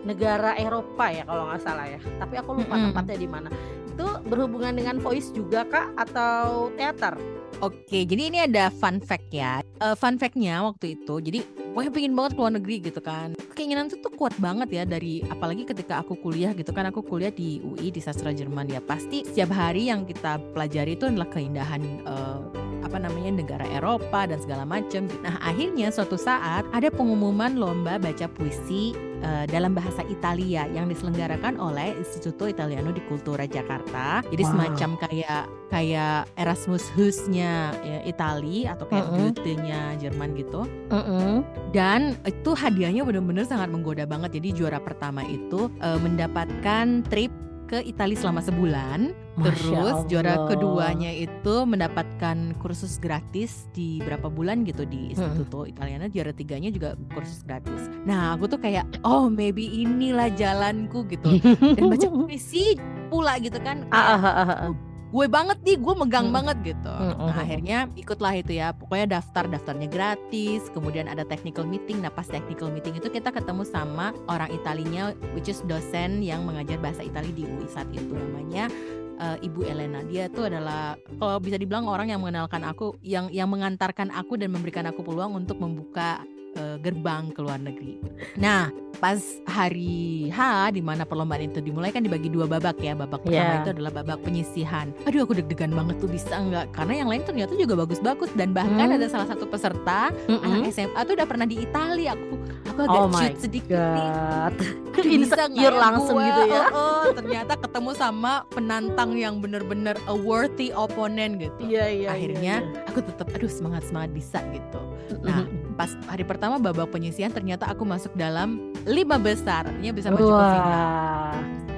negara 0.00 0.56
Eropa 0.56 1.12
ya 1.12 1.28
kalau 1.28 1.44
nggak 1.46 1.60
salah 1.60 1.84
ya. 1.84 2.00
Tapi 2.16 2.34
aku 2.34 2.56
lupa 2.56 2.74
Mm-mm. 2.74 2.86
tempatnya 2.90 3.16
di 3.16 3.28
mana. 3.28 3.48
Itu 3.86 4.06
berhubungan 4.24 4.72
dengan 4.72 4.96
voice 4.96 5.28
juga 5.28 5.62
kak 5.62 5.92
atau 6.00 6.72
teater? 6.72 7.20
Oke, 7.58 8.06
jadi 8.06 8.22
ini 8.30 8.38
ada 8.40 8.70
fun 8.70 9.02
fact 9.02 9.34
ya. 9.34 9.60
Eh, 9.82 9.96
fun 9.98 10.16
fact-nya 10.16 10.62
waktu 10.64 10.94
itu, 10.94 11.14
jadi 11.20 11.42
pokoknya 11.74 11.92
pengen 11.92 12.12
banget 12.14 12.32
keluar 12.38 12.52
negeri 12.54 12.76
gitu 12.82 13.00
kan. 13.02 13.28
Keinginan 13.52 13.90
itu 13.90 13.98
tuh 14.00 14.12
kuat 14.14 14.32
banget 14.40 14.68
ya 14.72 14.82
dari 14.86 15.20
apalagi 15.26 15.66
ketika 15.66 16.00
aku 16.00 16.16
kuliah 16.16 16.54
gitu 16.54 16.70
kan. 16.70 16.88
Aku 16.88 17.02
kuliah 17.02 17.32
di 17.32 17.60
UI 17.60 17.90
di 17.90 18.00
sastra 18.00 18.30
Jerman 18.32 18.70
ya. 18.70 18.80
Pasti 18.80 19.26
setiap 19.26 19.52
hari 19.52 19.90
yang 19.90 20.06
kita 20.06 20.40
pelajari 20.54 20.96
itu 20.96 21.10
adalah 21.10 21.28
keindahan 21.28 21.82
eh, 22.06 22.40
apa 22.80 22.96
namanya 22.96 23.30
negara 23.44 23.66
Eropa 23.70 24.24
dan 24.26 24.40
segala 24.40 24.64
macam. 24.64 25.04
Nah 25.20 25.36
akhirnya 25.44 25.92
suatu 25.92 26.16
saat 26.16 26.64
ada 26.72 26.88
pengumuman 26.88 27.54
lomba 27.56 28.00
baca 28.00 28.26
puisi 28.26 28.96
eh, 29.20 29.44
dalam 29.46 29.76
bahasa 29.76 30.00
Italia 30.08 30.64
yang 30.72 30.88
diselenggarakan 30.88 31.60
oleh 31.60 31.92
Istituto 32.00 32.48
Italiano 32.48 32.90
di 32.90 33.04
Cultura 33.04 33.44
Jakarta. 33.44 34.24
Jadi 34.26 34.42
Wow. 34.42 34.50
semacam 34.56 34.90
kayak 35.06 35.42
kayak 35.70 36.16
Erasmus 36.34 36.84
Hus-nya 36.98 37.39
ya, 37.80 38.00
Itali 38.04 38.68
atau 38.68 38.84
kayak 38.84 39.06
Mm-mm. 39.08 39.18
Goethe-nya 39.32 39.80
Jerman 39.96 40.36
gitu. 40.36 40.68
Mm-mm. 40.92 41.46
Dan 41.72 42.18
itu 42.26 42.50
hadiahnya 42.52 43.06
benar-benar 43.06 43.46
sangat 43.48 43.72
menggoda 43.72 44.04
banget. 44.04 44.36
Jadi 44.40 44.48
juara 44.56 44.78
pertama 44.82 45.24
itu 45.24 45.72
eh, 45.80 45.98
mendapatkan 46.00 47.06
trip 47.08 47.32
ke 47.70 47.78
Italia 47.86 48.18
selama 48.18 48.42
sebulan. 48.42 49.14
Masya 49.38 49.54
Terus 49.54 49.96
juara 50.10 50.34
Allah. 50.42 50.48
keduanya 50.50 51.10
itu 51.14 51.54
mendapatkan 51.62 52.58
kursus 52.58 52.98
gratis 52.98 53.70
di 53.70 54.02
berapa 54.02 54.26
bulan 54.26 54.66
gitu 54.66 54.82
di 54.82 55.14
Istituto 55.14 55.70
Italiano. 55.70 56.10
Juara 56.10 56.34
tiganya 56.34 56.74
juga 56.74 56.98
kursus 57.14 57.46
gratis. 57.46 57.86
Nah 58.02 58.34
aku 58.34 58.50
tuh 58.50 58.58
kayak 58.58 58.90
oh 59.06 59.30
maybe 59.30 59.64
inilah 59.86 60.34
jalanku 60.34 61.06
gitu. 61.06 61.38
Dan 61.78 61.88
baca 61.88 62.10
puisi 62.10 62.74
pula 63.06 63.38
gitu 63.38 63.62
kan. 63.62 63.86
Kayak, 63.86 64.18
ah, 64.18 64.18
ah, 64.18 64.50
ah. 64.66 64.89
Gue 65.10 65.26
banget 65.26 65.58
nih 65.66 65.76
gue 65.76 65.94
megang 65.98 66.30
Mm. 66.30 66.34
banget 66.34 66.56
gitu 66.62 66.94
Mm, 66.94 67.14
mm, 67.18 67.26
nah 67.26 67.34
mm. 67.34 67.44
akhirnya 67.44 67.78
ikutlah 67.98 68.32
itu 68.38 68.52
ya 68.54 68.70
pokoknya 68.70 69.18
daftar 69.18 69.44
daftarnya 69.50 69.90
gratis 69.90 70.70
kemudian 70.70 71.10
ada 71.10 71.26
technical 71.26 71.66
meeting 71.66 71.98
nah 71.98 72.14
pas 72.14 72.26
technical 72.26 72.70
meeting 72.70 72.94
itu 72.94 73.10
kita 73.10 73.34
ketemu 73.34 73.66
sama 73.66 74.14
orang 74.30 74.54
Italinya 74.54 75.10
which 75.34 75.50
is 75.50 75.66
dosen 75.66 76.22
yang 76.22 76.46
mengajar 76.46 76.78
bahasa 76.78 77.02
Itali 77.02 77.34
di 77.34 77.42
UI 77.42 77.66
saat 77.66 77.90
itu 77.90 78.14
namanya 78.14 78.70
eh, 79.18 79.36
Ibu 79.42 79.66
Elena 79.66 80.06
dia 80.06 80.30
tuh 80.30 80.46
adalah 80.46 80.94
kalau 81.18 81.42
bisa 81.42 81.58
dibilang 81.58 81.90
orang 81.90 82.14
yang 82.14 82.22
mengenalkan 82.22 82.62
aku 82.62 82.94
yang 83.02 83.26
yang 83.34 83.50
mengantarkan 83.50 84.14
aku 84.14 84.38
dan 84.38 84.54
memberikan 84.54 84.86
aku 84.86 85.02
peluang 85.02 85.34
untuk 85.34 85.58
membuka 85.58 86.22
eh, 86.52 86.76
gerbang 86.78 87.30
ke 87.30 87.40
luar 87.40 87.58
negeri 87.58 87.98
nah 88.34 88.68
pas 88.92 89.16
hari 89.46 90.28
H 90.28 90.40
di 90.70 90.80
mana 90.80 91.02
perlombaan 91.02 91.40
itu 91.42 91.58
dimulai 91.58 91.88
kan 91.88 92.00
dibagi 92.00 92.28
dua 92.28 92.44
babak 92.44 92.76
ya 92.78 92.92
babak 92.92 93.20
pertama 93.20 93.38
Yeah. 93.42 93.62
itu 93.62 93.70
adalah 93.72 93.92
babak 93.94 94.18
penyisihan 94.20 94.86
aduh 95.02 95.24
aku 95.24 95.32
deg-degan 95.34 95.70
banget 95.70 95.96
tuh 95.96 96.06
bisa 96.06 96.34
nggak 96.34 96.68
karena 96.70 96.92
yang 96.96 97.08
lain 97.08 97.22
ternyata 97.22 97.52
juga 97.54 97.74
bagus-bagus 97.78 98.28
dan 98.34 98.50
bahkan 98.50 98.76
Hmm. 98.84 98.96
ada 98.96 99.06
salah 99.06 99.24
satu 99.24 99.46
peserta 99.46 100.12
Mm-mm. 100.26 100.42
anak 100.42 100.68
SMA 100.70 101.00
tuh 101.00 101.14
udah 101.14 101.26
pernah 101.26 101.44
di 101.44 101.56
Italia 101.58 102.12
aku 102.12 102.34
aku 102.66 102.78
agak 102.82 103.00
Oh 103.00 103.08
sedikit 103.36 103.72
nih 103.72 104.10
God. 104.10 104.54
Nggak 104.90 105.06
Insecure 105.08 105.56
ya 105.72 105.80
langsung 105.80 106.16
gue? 106.18 106.26
gitu 106.26 106.42
ya. 106.46 106.60
Oh, 106.66 106.76
oh, 106.76 107.04
ternyata 107.12 107.52
ketemu 107.56 107.90
sama 107.94 108.32
penantang 108.48 109.10
yang 109.14 109.38
bener-bener 109.38 109.96
a 110.04 110.14
worthy 110.14 110.68
opponent 110.70 111.38
gitu 111.38 111.56
Iya 111.62 111.84
iya. 111.88 112.08
akhirnya 112.10 112.54
aku 112.84 113.00
tetap 113.00 113.26
aduh 113.30 113.48
semangat 113.48 113.82
semangat 113.82 114.10
bisa 114.12 114.38
gitu 114.50 114.80
Nah, 115.20 115.44
pas 115.74 115.90
hari 116.06 116.22
pertama 116.22 116.39
babak 116.56 116.88
penyisihan 116.88 117.28
ternyata 117.28 117.68
aku 117.68 117.84
masuk 117.84 118.16
dalam 118.16 118.72
lima 118.88 119.20
besar, 119.20 119.68
artinya 119.68 119.92
bisa 119.92 120.08
maju 120.08 120.24
ke 120.24 120.46
final. 120.56 121.09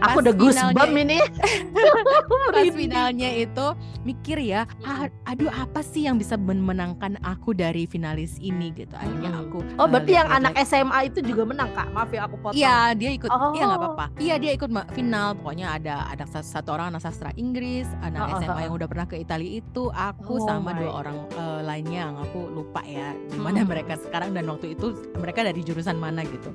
Aku 0.02 0.18
udah 0.18 0.34
goosebump 0.34 0.92
ini. 0.96 1.18
Pas 2.52 2.68
finalnya 2.68 3.30
itu 3.32 3.66
mikir 4.02 4.38
ya, 4.38 4.66
"Ah, 4.82 5.06
aduh 5.24 5.48
apa 5.48 5.80
sih 5.80 6.04
yang 6.04 6.18
bisa 6.18 6.34
memenangkan 6.34 7.16
aku 7.22 7.54
dari 7.54 7.86
finalis 7.86 8.36
ini 8.38 8.70
gitu. 8.72 8.92
Akhirnya 8.92 9.30
aku 9.36 9.62
Oh, 9.74 9.86
eh, 9.86 9.88
berarti 9.88 10.12
yang 10.12 10.28
anak 10.28 10.58
SMA 10.60 11.06
itu 11.06 11.22
juga 11.22 11.42
menang, 11.44 11.70
Kak. 11.70 11.88
Maaf 11.90 12.10
ya 12.10 12.26
aku 12.26 12.36
potong. 12.36 12.58
Iya 12.58 12.76
dia 12.92 13.10
ikut, 13.12 13.30
iya 13.52 13.62
nggak 13.64 13.78
Oh. 13.78 13.84
apa-apa. 13.86 14.06
Iya 14.18 14.34
dia 14.36 14.52
ikut 14.52 14.70
final. 14.92 15.28
Pokoknya 15.34 15.66
ada 15.72 15.94
ada 16.08 16.24
sa- 16.26 16.44
satu 16.44 16.72
orang 16.72 16.90
anak 16.90 17.02
sastra 17.02 17.30
Inggris, 17.34 17.86
anak 18.00 18.20
Oh, 18.22 18.30
SMA 18.36 18.52
oh, 18.52 18.60
yang 18.60 18.74
udah 18.74 18.88
pernah 18.88 19.06
ke 19.06 19.16
Italia 19.16 19.50
itu, 19.54 19.82
aku 19.88 20.34
Oh 20.34 20.44
sama 20.44 20.74
dua 20.74 20.90
orang 20.92 21.16
eh, 21.30 21.60
lainnya 21.62 21.98
yang 22.04 22.16
aku 22.18 22.40
lupa 22.48 22.82
ya 22.82 23.14
di 23.24 23.38
mana 23.38 23.62
Hmm. 23.62 23.70
mereka 23.70 23.94
sekarang 23.96 24.32
dan 24.32 24.44
waktu 24.46 24.74
itu 24.74 24.86
mereka 25.14 25.42
dari 25.42 25.62
jurusan 25.62 25.96
mana 25.96 26.22
gitu. 26.22 26.50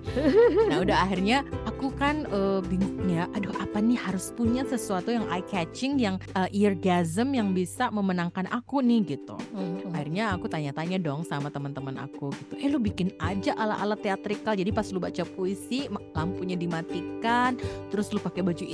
Nah 0.67 0.77
udah 0.79 0.97
akhirnya 1.01 1.37
aku 1.65 1.89
kan 1.91 2.27
eh, 2.27 2.59
bingung 2.61 3.07
ya, 3.07 3.25
aduh 3.37 3.53
apa 3.61 3.77
nih 3.77 4.01
harus 4.01 4.33
punya 4.33 4.65
sesuatu 4.65 5.13
yang 5.13 5.29
eye 5.29 5.45
catching, 5.45 6.01
yang 6.01 6.17
eh, 6.33 6.49
eargasm 6.57 7.37
yang 7.37 7.53
bisa 7.53 7.93
memenangkan 7.93 8.49
aku 8.49 8.81
nih 8.81 9.13
gitu. 9.13 9.37
Mhm. 9.53 9.93
akhirnya 9.93 10.33
aku 10.33 10.49
tanya-tanya 10.49 10.97
dong 10.97 11.21
sama 11.21 11.53
teman-teman 11.53 12.01
aku 12.01 12.33
gitu. 12.33 12.53
Eh 12.57 12.69
lu 12.73 12.81
bikin 12.81 13.13
aja 13.21 13.53
ala-ala 13.53 13.93
teatrikal. 13.93 14.57
Jadi 14.57 14.73
pas 14.73 14.89
lu 14.89 14.97
baca 14.97 15.21
puisi 15.21 15.85
lampunya 16.17 16.57
dimatikan 16.57 17.53
terus 17.93 18.09
lu 18.09 18.17
pakai 18.17 18.41
baju 18.41 18.65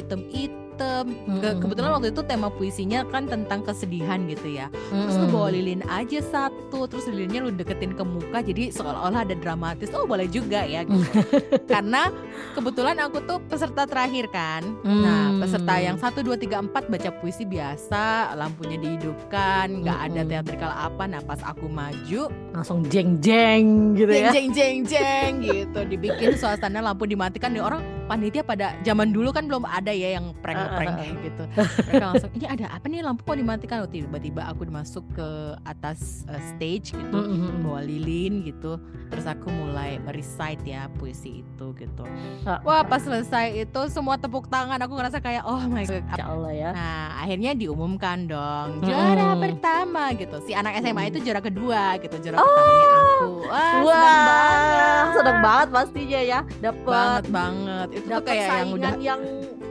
hitam-hitam 0.74 1.06
Ke- 1.40 1.58
kebetulan 1.60 1.90
waktu 1.92 2.10
itu 2.10 2.22
tema 2.24 2.48
puisinya 2.50 3.06
kan 3.08 3.28
tentang 3.28 3.62
kesedihan 3.62 4.26
gitu 4.26 4.48
ya. 4.50 4.68
Terus 4.90 5.16
lu 5.18 5.28
bawa 5.30 5.50
lilin 5.50 5.86
aja 5.86 6.20
satu 6.22 6.86
terus 6.86 7.06
lilinnya 7.08 7.42
lu 7.42 7.52
deketin 7.52 7.94
ke 7.94 8.04
muka 8.04 8.42
jadi 8.42 8.74
seolah-olah 8.74 9.24
ada 9.24 9.36
dramatis. 9.36 9.94
Oh 9.94 10.04
boleh 10.04 10.26
juga 10.26 10.66
ya 10.66 10.84
gitu. 10.84 11.06
karena 11.72 12.10
kebetulan 12.54 12.98
aku 13.00 13.22
tuh 13.24 13.38
peserta 13.46 13.86
terakhir 13.86 14.28
kan. 14.30 14.64
Nah 14.84 15.22
Hmm. 15.24 15.40
peserta 15.40 15.76
yang 15.76 15.96
satu 15.96 16.20
dua 16.22 16.36
tiga 16.36 16.60
empat 16.60 16.88
baca 16.88 17.10
puisi 17.14 17.44
biasa 17.44 18.34
lampunya 18.34 18.76
dihidupkan 18.76 19.82
nggak 19.82 20.00
ada 20.04 20.22
teatrikal 20.24 20.72
apa. 20.72 21.04
Nah 21.06 21.22
pas 21.22 21.40
aku 21.42 21.68
maju 21.68 22.28
langsung 22.52 22.86
jeng-jeng 22.86 23.94
gitu 23.94 24.10
jeng 24.10 24.24
ya. 24.24 24.32
jeng 24.32 24.50
jeng 24.52 24.78
jeng 24.84 25.32
gitu. 25.42 25.80
Dibikin 25.86 26.36
suasana 26.36 26.82
lampu 26.82 27.06
dimatikan 27.06 27.52
nih 27.52 27.62
orang 27.62 27.82
panitia 28.04 28.42
pada 28.42 28.76
zaman 28.82 29.10
dulu 29.10 29.30
kan 29.30 29.46
belum 29.46 29.64
ada 29.64 29.90
ya 29.90 30.16
yang 30.16 30.36
prank 30.38 30.60
prank 30.72 30.94
kayak 30.94 31.16
gitu 31.24 31.44
mereka 31.88 32.06
langsung 32.08 32.32
ini 32.34 32.46
ada 32.46 32.66
apa 32.70 32.86
nih 32.86 33.00
lampu 33.00 33.22
kok 33.22 33.36
dimatikan 33.36 33.76
Oh, 33.76 33.90
tiba-tiba 33.90 34.46
aku 34.46 34.64
masuk 34.66 35.04
ke 35.12 35.28
atas 35.64 36.00
uh, 36.26 36.40
stage 36.50 36.92
gitu 36.92 37.16
Mhm. 37.16 37.62
bawa 37.62 37.82
lilin 37.82 38.44
gitu 38.44 38.80
terus 39.08 39.24
aku 39.24 39.48
mulai 39.48 39.98
merecite 39.98 40.64
ya 40.64 40.88
puisi 40.90 41.42
itu 41.42 41.66
gitu 41.74 42.04
Ah. 42.44 42.60
wah 42.62 42.82
pas 42.82 43.00
selesai 43.00 43.44
itu 43.62 43.82
semua 43.88 44.16
tepuk 44.16 44.46
tangan 44.46 44.78
aku 44.78 44.94
ngerasa 44.94 45.20
kayak 45.20 45.44
oh 45.44 45.60
my 45.62 45.84
god 45.84 46.04
Insya 46.06 46.26
Allah 46.26 46.52
ya. 46.52 46.70
Nah, 46.72 47.08
akhirnya 47.18 47.52
diumumkan 47.54 48.26
dong 48.26 48.82
juara 48.82 49.32
Mm-mm. 49.32 49.42
pertama 49.42 50.04
gitu. 50.14 50.36
Si 50.42 50.52
anak 50.52 50.76
SMA 50.78 51.04
itu 51.08 51.20
juara 51.20 51.40
kedua 51.40 51.82
gitu, 51.98 52.16
juara 52.20 52.36
Oh. 52.36 52.44
pertamanya 52.44 52.88
aku. 52.94 53.28
Wah, 53.44 53.72
seneng 53.74 53.84
Wah, 53.84 54.26
banget. 54.26 55.08
seneng 55.14 55.38
banget 55.40 55.68
pastinya 55.70 56.22
ya. 56.22 56.40
Dapat 56.60 56.84
banget 56.86 57.26
banget. 57.30 57.88
Itu 57.94 58.18
kayak 58.26 58.50
yang 58.50 58.70
udah 58.74 58.94
yang 58.98 59.22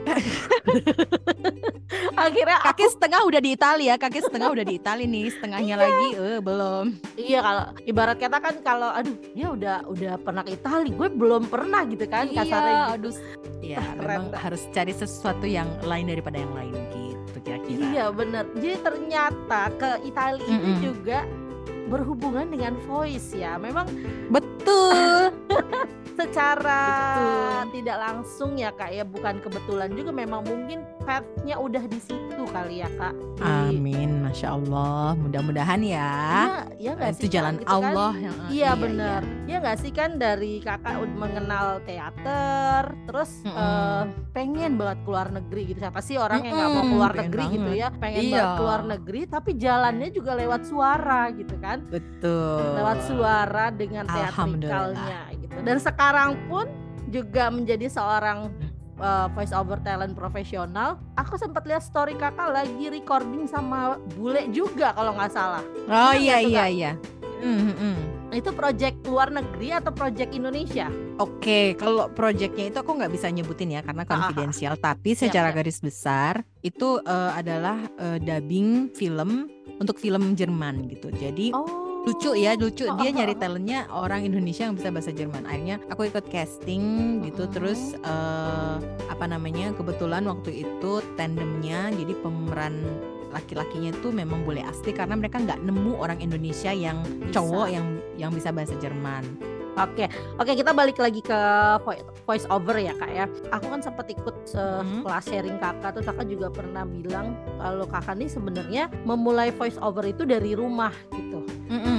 akhirnya 2.18 2.58
aku 2.58 2.66
kaki 2.74 2.84
setengah 2.90 3.20
udah 3.22 3.40
di 3.42 3.50
Italia, 3.54 3.94
kaki 3.98 4.20
setengah 4.22 4.48
udah 4.50 4.64
di 4.66 4.74
Italia 4.78 5.06
nih, 5.06 5.26
setengahnya 5.30 5.74
lagi 5.78 6.08
eh 6.18 6.40
belum. 6.42 6.86
iya 7.14 7.38
kalau 7.38 7.64
ibarat 7.86 8.16
kata 8.18 8.38
kan 8.42 8.54
kalau 8.66 8.90
aduh 8.90 9.14
ya 9.34 9.54
udah 9.54 9.76
udah 9.86 10.14
pernah 10.18 10.42
ke 10.42 10.58
Itali 10.58 10.90
gue 10.90 11.08
belum 11.12 11.46
pernah 11.46 11.86
gitu 11.86 12.04
kan 12.10 12.26
kasarnya 12.30 12.74
iya, 12.74 12.86
gitu. 12.98 13.10
aduh. 13.10 13.16
Ya, 13.62 13.78
memang 13.94 14.34
harus 14.34 14.66
cari 14.74 14.90
sesuatu 14.90 15.46
yang 15.46 15.70
lain 15.86 16.10
daripada 16.10 16.34
yang 16.34 16.50
lain 16.50 16.74
gitu 16.90 17.38
kira-kira. 17.46 17.94
Iya 17.94 18.06
bener 18.10 18.42
Jadi 18.58 18.74
ternyata 18.82 19.70
ke 19.78 20.02
Italia 20.02 20.50
itu 20.50 20.66
Mm-mm. 20.66 20.82
juga 20.82 21.22
berhubungan 21.86 22.50
dengan 22.50 22.74
voice 22.90 23.38
ya 23.38 23.62
Memang 23.62 23.86
Betul. 24.34 25.30
secara 26.24 26.82
Betul. 26.84 27.74
tidak 27.74 27.96
langsung 27.98 28.50
ya 28.54 28.70
kak 28.70 28.90
ya 28.90 29.04
Bukan 29.04 29.34
kebetulan 29.38 29.90
juga 29.90 30.10
memang 30.10 30.42
mungkin 30.42 30.78
path-nya 31.02 31.56
udah 31.56 31.82
di 31.84 31.98
situ 31.98 32.20
kali 32.46 32.78
ya 32.78 32.88
kak 32.92 33.10
Di- 33.12 33.74
Amin, 33.74 34.22
masya 34.22 34.54
Allah. 34.54 35.16
Mudah-mudahan 35.16 35.82
ya. 35.82 36.14
Iya, 36.78 36.78
ya 36.78 36.90
nggak 36.94 37.10
Itu 37.12 37.20
sih, 37.20 37.30
jalan 37.32 37.54
Gitu 37.56 37.66
kan? 37.66 37.74
Allah 37.82 38.12
yang 38.14 38.34
Iya 38.48 38.70
bener 38.74 39.20
Ya 39.44 39.56
nggak 39.58 39.78
sih 39.78 39.90
kan 39.90 40.10
dari 40.16 40.52
kakak 40.58 40.94
udah 40.96 41.16
mengenal 41.18 41.66
teater 41.82 42.82
Terus 43.04 43.30
Mm-mm. 43.42 43.56
eh, 43.56 44.02
pengen 44.30 44.72
banget 44.74 44.98
keluar 45.02 45.28
negeri 45.28 45.62
gitu 45.66 45.78
Siapa 45.80 46.00
sih 46.00 46.16
orang 46.16 46.40
yang 46.40 46.54
nggak 46.54 46.70
mau 46.70 46.84
keluar 46.86 47.10
pengen 47.10 47.24
negeri 47.24 47.44
gitu 47.50 47.64
banget. 47.66 47.82
ya 47.82 47.88
Pengen 47.92 48.20
Iya. 48.22 48.30
banget 48.32 48.52
keluar 48.54 48.80
negeri 48.86 49.20
Tapi 49.26 49.50
jalannya 49.56 50.08
juga 50.10 50.32
lewat 50.34 50.62
suara 50.64 51.22
gitu 51.32 51.54
kan 51.58 51.78
Betul. 51.84 52.62
Lewat 52.74 52.98
suara 53.02 53.64
dengan 53.70 54.04
teatrikalnya 54.06 55.31
gitu 55.52 55.60
Dan 55.62 55.76
sekarang 55.76 56.40
pun 56.48 56.64
juga 57.12 57.52
menjadi 57.52 57.92
seorang 57.92 58.48
uh, 58.96 59.28
voice 59.36 59.52
over 59.52 59.76
talent 59.80 60.16
profesional 60.16 60.96
Aku 61.20 61.36
sempat 61.36 61.68
lihat 61.68 61.84
story 61.84 62.16
kakak 62.16 62.48
lagi 62.48 62.88
recording 62.88 63.44
sama 63.44 64.00
bule 64.16 64.48
juga 64.48 64.96
kalau 64.96 65.12
nggak 65.12 65.32
salah 65.32 65.60
Oh 65.86 66.16
iya 66.16 66.40
iya 66.40 66.64
iya. 66.66 66.92
Hmm, 67.42 67.74
hmm. 67.74 67.96
Itu 68.32 68.54
project 68.56 69.04
luar 69.04 69.28
negeri 69.28 69.76
atau 69.76 69.92
project 69.92 70.32
Indonesia? 70.32 70.88
Oke, 71.20 71.76
kalau 71.76 72.08
proyeknya 72.08 72.72
itu 72.72 72.78
aku 72.80 72.96
nggak 72.96 73.12
bisa 73.12 73.28
nyebutin 73.28 73.76
ya 73.76 73.84
karena 73.84 74.06
Ah, 74.06 74.08
ah, 74.08 74.14
ah. 74.14 74.18
konfidensial. 74.32 74.74
Tapi 74.80 75.12
secara 75.12 75.52
garis 75.52 75.82
besar 75.84 76.40
itu 76.64 76.96
eh, 77.02 77.30
adalah 77.36 77.76
eh, 78.00 78.16
dubbing 78.16 78.96
film 78.96 79.50
untuk 79.76 80.00
film 80.00 80.32
Jerman 80.32 80.88
gitu. 80.88 81.12
Jadi 81.12 81.52
Oh. 81.52 81.91
Lucu 82.02 82.30
ya, 82.34 82.58
lucu. 82.58 82.84
Oh, 82.90 82.98
Dia 82.98 83.10
oh, 83.10 83.14
nyari 83.18 83.34
oh. 83.34 83.38
talentnya 83.38 83.86
orang 83.88 84.26
Indonesia 84.26 84.66
yang 84.66 84.74
bisa 84.74 84.90
bahasa 84.90 85.10
Jerman. 85.10 85.46
Akhirnya 85.46 85.76
aku 85.86 86.06
ikut 86.06 86.26
casting 86.28 86.82
gitu. 87.22 87.46
Terus 87.46 87.94
eh, 87.96 88.76
apa 89.06 89.24
namanya? 89.24 89.70
Kebetulan 89.72 90.26
waktu 90.26 90.66
itu 90.66 90.92
tandemnya 91.14 91.94
jadi 91.94 92.14
pemeran 92.18 92.82
laki-lakinya 93.32 93.96
itu 93.96 94.12
memang 94.12 94.44
boleh 94.44 94.60
asli 94.60 94.92
karena 94.92 95.16
mereka 95.16 95.40
nggak 95.40 95.64
nemu 95.64 95.96
orang 95.96 96.20
Indonesia 96.20 96.68
yang 96.68 97.00
Bisa. 97.00 97.40
cowok 97.40 97.66
yang 97.72 97.86
yang 98.20 98.28
bisa 98.28 98.52
bahasa 98.52 98.76
Jerman. 98.76 99.24
Oke, 99.72 100.04
oke 100.36 100.52
kita 100.52 100.76
balik 100.76 101.00
lagi 101.00 101.24
ke 101.24 101.38
vo- 101.80 101.96
voice 102.28 102.44
over 102.52 102.76
ya 102.76 102.92
kak 102.92 103.08
ya. 103.08 103.24
Aku 103.56 103.72
kan 103.72 103.80
sempat 103.80 104.04
ikut 104.04 104.52
uh, 104.52 104.84
Mhm. 104.84 105.00
kelas 105.00 105.24
sharing 105.24 105.56
kakak, 105.56 105.96
tuh 105.96 106.04
kakak 106.04 106.28
juga 106.28 106.52
pernah 106.52 106.84
bilang 106.84 107.32
kalau 107.56 107.88
kakak 107.88 108.20
ini 108.20 108.28
sebenarnya 108.28 108.92
memulai 109.08 109.48
voice 109.48 109.80
over 109.80 110.04
itu 110.04 110.28
dari 110.28 110.52
rumah 110.52 110.92
gitu. 111.08 111.40
Mm-mm, 111.72 111.72
mm-mm. 111.72 111.91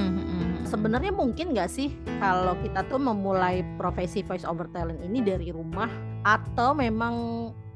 Sebenarnya 0.73 1.13
mungkin 1.13 1.53
nggak 1.53 1.69
sih 1.69 1.93
kalau 2.17 2.57
kita 2.65 2.81
tuh 2.89 2.97
memulai 2.97 3.61
profesi 3.77 4.25
voice 4.25 4.41
over 4.41 4.65
talent 4.73 5.05
ini 5.05 5.21
dari 5.21 5.53
rumah 5.53 5.85
atau 6.25 6.73
memang 6.73 7.13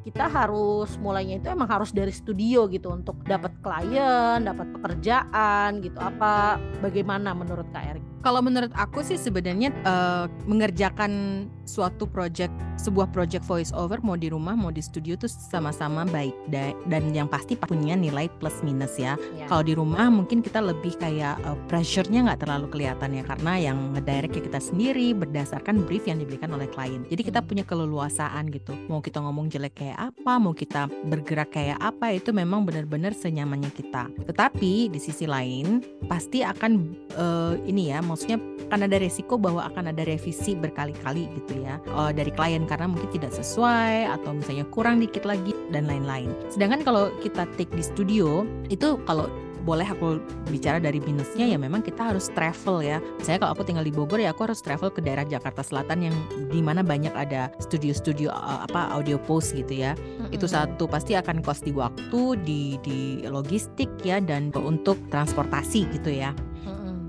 kita 0.02 0.26
harus 0.26 0.98
mulainya 0.98 1.38
itu 1.38 1.46
emang 1.54 1.70
harus 1.70 1.94
dari 1.94 2.10
studio 2.10 2.66
gitu 2.66 2.90
untuk 2.90 3.22
dapat 3.22 3.54
klien, 3.62 4.42
dapat 4.42 4.74
pekerjaan 4.74 5.78
gitu. 5.86 6.00
Apa 6.02 6.58
bagaimana 6.82 7.38
menurut 7.38 7.70
Kak 7.70 7.86
Erik? 7.86 8.06
Kalau 8.26 8.42
menurut 8.42 8.74
aku 8.74 9.06
sih 9.06 9.20
sebenarnya 9.20 9.70
eh, 9.72 10.26
mengerjakan 10.50 11.46
suatu 11.68 12.08
project 12.08 12.54
sebuah 12.80 13.12
project 13.12 13.44
voice 13.44 13.76
over 13.76 14.00
mau 14.00 14.16
di 14.16 14.32
rumah 14.32 14.56
mau 14.56 14.72
di 14.72 14.80
studio 14.80 15.20
tuh 15.20 15.28
sama-sama 15.28 16.08
baik 16.08 16.34
da- 16.48 16.74
dan 16.88 17.12
yang 17.12 17.28
pasti 17.28 17.60
punya 17.60 17.98
nilai 17.98 18.32
plus 18.40 18.64
minus 18.64 18.96
ya. 18.96 19.20
Ya. 19.36 19.50
Kalau 19.52 19.66
di 19.66 19.74
rumah 19.76 20.08
mungkin 20.08 20.40
kita 20.40 20.64
lebih 20.64 20.96
kayak 20.96 21.42
uh, 21.44 21.60
pressure-nya 21.68 22.32
nggak 22.32 22.48
terlalu 22.48 22.72
kelihatan 22.72 23.18
ya 23.18 23.24
karena 23.28 23.54
yang 23.60 23.78
ngedirect 23.98 24.34
ya 24.40 24.42
kita 24.48 24.60
sendiri 24.64 25.12
berdasarkan 25.12 25.84
brief 25.84 26.08
yang 26.08 26.22
diberikan 26.22 26.54
oleh 26.56 26.70
klien. 26.72 27.04
Jadi 27.10 27.22
kita 27.28 27.44
punya 27.44 27.68
keleluasaan 27.68 28.48
gitu. 28.54 28.78
Mau 28.88 29.04
kita 29.04 29.20
ngomong 29.20 29.52
jelek 29.52 29.84
kayak 29.84 30.14
apa, 30.14 30.34
mau 30.40 30.56
kita 30.56 30.88
bergerak 31.10 31.52
kayak 31.52 31.82
apa 31.82 32.16
itu 32.16 32.32
memang 32.32 32.64
benar-benar 32.64 33.12
senyamannya 33.12 33.74
kita. 33.74 34.08
Tetapi 34.24 34.94
di 34.94 35.00
sisi 35.02 35.28
lain 35.28 35.84
pasti 36.08 36.46
akan 36.46 36.72
eh, 37.12 37.54
ini 37.68 37.92
ya, 37.92 38.00
maksudnya 38.08 38.40
akan 38.68 38.88
ada 38.88 38.98
resiko 39.00 39.36
bahwa 39.40 39.68
akan 39.68 39.92
ada 39.92 40.04
revisi 40.04 40.56
berkali-kali 40.56 41.28
gitu 41.44 41.64
ya 41.64 41.80
eh, 41.84 42.12
dari 42.16 42.32
klien 42.32 42.64
karena 42.64 42.88
mungkin 42.88 43.12
tidak 43.12 43.36
sesuai 43.36 44.12
atau 44.20 44.36
misalnya 44.36 44.66
kurang 44.72 45.04
dikit 45.04 45.28
lagi 45.28 45.52
dan 45.72 45.88
lain-lain. 45.88 46.32
Sedangkan 46.48 46.84
kalau 46.88 47.12
kita 47.20 47.44
take 47.60 47.72
di 47.76 47.84
studio 47.84 48.48
itu 48.72 49.00
kalau 49.04 49.28
boleh 49.68 49.84
aku 49.84 50.24
bicara 50.48 50.80
dari 50.80 51.04
minusnya 51.04 51.44
ya 51.44 51.60
memang 51.60 51.84
kita 51.84 52.16
harus 52.16 52.32
travel 52.32 52.80
ya. 52.80 53.04
Misalnya 53.20 53.44
kalau 53.44 53.52
aku 53.60 53.68
tinggal 53.68 53.84
di 53.84 53.92
Bogor 53.92 54.24
ya 54.24 54.32
aku 54.32 54.48
harus 54.48 54.64
travel 54.64 54.88
ke 54.88 55.04
daerah 55.04 55.28
Jakarta 55.28 55.60
Selatan 55.60 56.08
yang 56.08 56.16
di 56.48 56.64
mana 56.64 56.80
banyak 56.80 57.12
ada 57.12 57.52
studio-studio 57.60 58.32
uh, 58.32 58.64
apa 58.64 58.96
audio 58.96 59.20
post 59.20 59.52
gitu 59.52 59.84
ya. 59.84 60.00
Itu 60.32 60.48
satu 60.48 60.88
pasti 60.88 61.20
akan 61.20 61.44
cost 61.44 61.68
di 61.68 61.76
waktu, 61.76 62.40
di 62.48 62.80
di 62.80 63.28
logistik 63.28 63.92
ya 64.08 64.24
dan 64.24 64.56
untuk 64.56 64.96
transportasi 65.12 65.84
gitu 66.00 66.16
ya. 66.16 66.32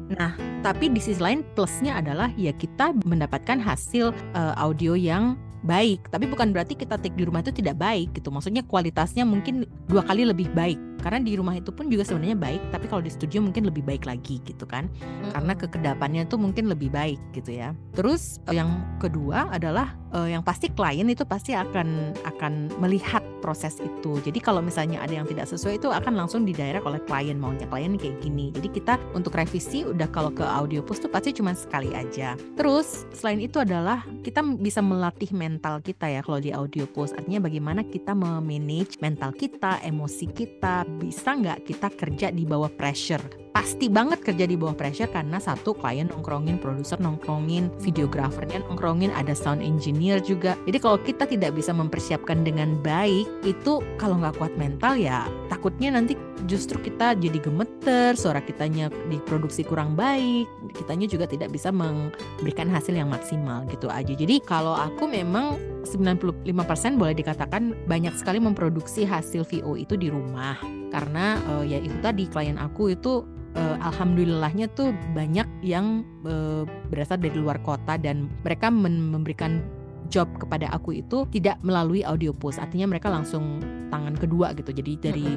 Nah, 0.09 0.33
tapi 0.65 0.89
di 0.89 1.01
sisi 1.01 1.21
lain 1.21 1.45
plusnya 1.53 2.01
adalah 2.01 2.33
ya 2.41 2.53
kita 2.57 2.97
mendapatkan 3.05 3.61
hasil 3.61 4.17
uh, 4.33 4.55
audio 4.57 4.97
yang 4.97 5.37
baik. 5.67 6.09
Tapi 6.09 6.31
bukan 6.31 6.55
berarti 6.55 6.79
kita 6.79 6.97
take 6.97 7.19
di 7.19 7.27
rumah 7.27 7.45
itu 7.45 7.53
tidak 7.53 7.77
baik 7.77 8.15
gitu. 8.17 8.33
Maksudnya 8.33 8.65
kualitasnya 8.65 9.29
mungkin 9.29 9.69
dua 9.91 10.01
kali 10.07 10.25
lebih 10.25 10.49
baik. 10.57 10.79
Karena 10.99 11.23
di 11.23 11.39
rumah 11.39 11.55
itu 11.55 11.71
pun 11.71 11.87
juga 11.87 12.03
sebenarnya 12.03 12.39
baik, 12.39 12.63
tapi 12.75 12.87
kalau 12.91 13.03
di 13.03 13.13
studio 13.13 13.43
mungkin 13.45 13.67
lebih 13.69 13.87
baik 13.87 14.05
lagi 14.05 14.43
gitu 14.43 14.65
kan. 14.67 14.91
Karena 15.31 15.53
kekedapannya 15.55 16.27
tuh 16.27 16.41
mungkin 16.41 16.67
lebih 16.67 16.91
baik 16.91 17.21
gitu 17.33 17.55
ya. 17.55 17.73
Terus 17.95 18.43
eh, 18.51 18.59
yang 18.59 18.99
kedua 18.99 19.51
adalah 19.55 19.95
eh, 20.15 20.35
yang 20.35 20.43
pasti 20.43 20.71
klien 20.73 21.07
itu 21.07 21.23
pasti 21.23 21.55
akan 21.55 22.19
akan 22.27 22.75
melihat 22.83 23.23
proses 23.39 23.79
itu. 23.79 24.19
Jadi 24.21 24.43
kalau 24.43 24.59
misalnya 24.59 24.99
ada 24.99 25.15
yang 25.15 25.27
tidak 25.27 25.47
sesuai 25.47 25.79
itu 25.79 25.89
akan 25.89 26.19
langsung 26.19 26.43
didirect 26.43 26.83
oleh 26.83 26.99
klien 27.07 27.39
maunya 27.39 27.65
klien 27.71 27.95
kayak 27.95 28.19
gini. 28.19 28.51
Jadi 28.51 28.69
kita 28.75 28.99
untuk 29.15 29.39
revisi 29.39 29.87
udah 29.87 30.11
kalau 30.11 30.35
ke 30.35 30.43
audio 30.43 30.83
post 30.83 31.07
tuh 31.07 31.13
pasti 31.13 31.31
cuma 31.33 31.55
sekali 31.55 31.95
aja. 31.95 32.35
Terus 32.59 33.07
selain 33.15 33.39
itu 33.39 33.63
adalah 33.63 34.03
kita 34.27 34.43
bisa 34.43 34.83
melatih 34.83 35.31
mental 35.31 35.79
kita 35.81 36.11
ya 36.11 36.21
kalau 36.25 36.43
di 36.43 36.51
audio 36.51 36.85
post. 36.91 37.15
Artinya 37.15 37.47
bagaimana 37.47 37.87
kita 37.87 38.13
memanage 38.13 38.99
mental 38.99 39.31
kita, 39.33 39.79
emosi 39.87 40.27
kita, 40.35 40.88
bisa 40.97 41.37
nggak 41.37 41.69
kita 41.69 41.93
kerja 41.93 42.33
di 42.33 42.49
bawah 42.49 42.73
pressure 42.73 43.48
pasti 43.59 43.91
banget 43.91 44.23
kerja 44.23 44.47
di 44.47 44.55
bawah 44.55 44.79
pressure 44.79 45.11
karena 45.11 45.43
satu 45.43 45.75
klien 45.75 46.07
nongkrongin, 46.07 46.63
produser 46.63 46.95
nongkrongin, 47.03 47.75
videografernya 47.83 48.63
nongkrongin, 48.63 49.11
ada 49.11 49.35
sound 49.35 49.67
engineer 49.67 50.23
juga. 50.23 50.55
Jadi 50.63 50.79
kalau 50.79 50.95
kita 51.03 51.27
tidak 51.27 51.59
bisa 51.59 51.75
mempersiapkan 51.75 52.47
dengan 52.47 52.79
baik, 52.87 53.27
itu 53.43 53.83
kalau 53.99 54.23
nggak 54.23 54.39
kuat 54.39 54.55
mental 54.55 54.95
ya 54.95 55.27
takutnya 55.51 55.91
nanti 55.91 56.15
justru 56.47 56.79
kita 56.79 57.19
jadi 57.19 57.35
gemeter, 57.43 58.15
suara 58.15 58.39
kitanya 58.39 58.95
diproduksi 59.11 59.67
kurang 59.67 59.99
baik, 59.99 60.47
kitanya 60.79 61.11
juga 61.11 61.27
tidak 61.27 61.51
bisa 61.51 61.75
memberikan 61.75 62.71
hasil 62.71 62.95
yang 62.95 63.11
maksimal 63.11 63.67
gitu 63.75 63.91
aja. 63.91 64.15
Jadi 64.15 64.39
kalau 64.47 64.79
aku 64.79 65.11
memang 65.11 65.59
95% 65.83 66.47
boleh 66.95 67.15
dikatakan 67.19 67.75
banyak 67.91 68.15
sekali 68.15 68.39
memproduksi 68.39 69.03
hasil 69.03 69.43
VO 69.43 69.75
itu 69.75 69.99
di 69.99 70.15
rumah 70.15 70.63
karena 70.95 71.37
eh, 71.59 71.75
ya 71.75 71.79
itu 71.83 71.97
tadi 72.01 72.31
klien 72.31 72.57
aku 72.57 72.95
itu 72.95 73.38
eh, 73.59 73.77
alhamdulillahnya 73.83 74.71
tuh 74.79 74.95
banyak 75.13 75.47
yang 75.67 76.07
eh, 76.23 76.63
berasal 76.95 77.19
dari 77.19 77.35
luar 77.35 77.59
kota 77.67 77.99
dan 77.99 78.31
mereka 78.47 78.71
memberikan 78.71 79.61
job 80.09 80.31
kepada 80.41 80.73
aku 80.73 81.03
itu 81.05 81.29
tidak 81.35 81.61
melalui 81.61 82.01
audio 82.01 82.33
post 82.33 82.57
artinya 82.57 82.89
mereka 82.89 83.13
langsung 83.13 83.61
tangan 83.93 84.17
kedua 84.17 84.57
gitu. 84.57 84.73
Jadi 84.73 84.93
dari 84.97 85.29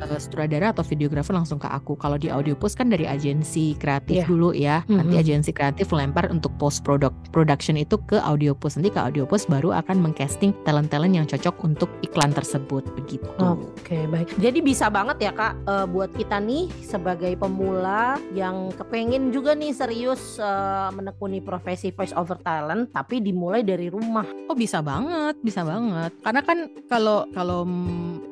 eh, 0.00 0.18
sutradara 0.18 0.70
atau 0.70 0.82
videografer 0.82 1.30
langsung 1.30 1.56
ke 1.56 1.66
aku 1.66 1.94
kalau 1.94 2.16
di 2.16 2.28
audio 2.28 2.54
post 2.54 2.74
kan 2.74 2.88
dari 2.88 3.04
agensi 3.04 3.74
kreatif 3.76 4.14
Iya. 4.14 4.26
dulu 4.26 4.50
ya 4.50 4.76
nanti 4.86 5.14
Mhm. 5.14 5.22
agensi 5.22 5.50
kreatif 5.50 5.90
lempar 5.90 6.28
untuk 6.28 6.54
post 6.56 6.82
product 6.82 7.14
production 7.30 7.74
itu 7.74 7.98
ke 8.00 8.16
audio 8.16 8.52
post 8.52 8.76
nanti 8.76 8.88
ke 8.88 8.98
audio 8.98 9.24
post 9.24 9.46
baru 9.46 9.74
akan 9.74 10.00
mengcasting 10.00 10.54
talent-talent 10.62 11.12
yang 11.12 11.24
cocok 11.24 11.54
untuk 11.60 11.90
iklan 12.00 12.30
tersebut 12.30 12.82
begitu 12.94 13.26
Oke 13.36 14.06
baik. 14.06 14.34
Jadi 14.36 14.58
bisa 14.60 14.88
banget 14.88 15.20
ya 15.20 15.32
kak 15.32 15.54
eh, 15.60 15.86
buat 15.86 16.10
kita 16.10 16.38
nih 16.38 16.70
sebagai 16.80 17.34
pemula 17.34 18.16
yang 18.32 18.70
kepengen 18.72 19.30
juga 19.30 19.52
nih 19.52 19.70
serius 19.70 20.36
eh, 20.36 20.88
menekuni 20.90 21.40
profesi 21.40 21.90
voice 21.90 22.14
over 22.14 22.38
talent, 22.38 22.90
tapi 22.90 23.18
dimulai 23.18 23.60
dari 23.60 23.88
rumah. 23.88 24.24
Oh 24.46 24.54
bisa 24.54 24.80
banget, 24.80 25.36
bisa 25.40 25.60
banget. 25.60 26.14
Karena 26.20 26.40
kan 26.40 26.58
kalau 26.86 27.26
kalau 27.30 27.66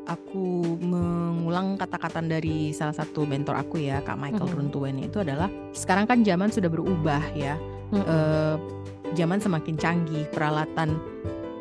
aku 0.06 0.76
mengulang 0.82 1.78
kata-kata 1.78 2.22
dari 2.22 2.74
salah 2.74 2.94
satu 2.94 3.22
mentor 3.22 3.54
aku 3.58 3.78
ya, 3.78 4.02
Kak 4.02 4.18
Michael 4.18 4.48
Mhm. 4.50 4.56
Runtuwen 4.58 4.96
itu 4.98 5.22
adalah 5.22 5.46
sekarang 5.72 6.10
kan 6.10 6.26
zaman 6.26 6.50
sudah 6.50 6.70
berubah 6.70 7.22
ya. 7.32 7.54
Eh, 7.92 8.56
zaman 9.12 9.36
semakin 9.36 9.76
canggih, 9.76 10.24
peralatan 10.32 10.96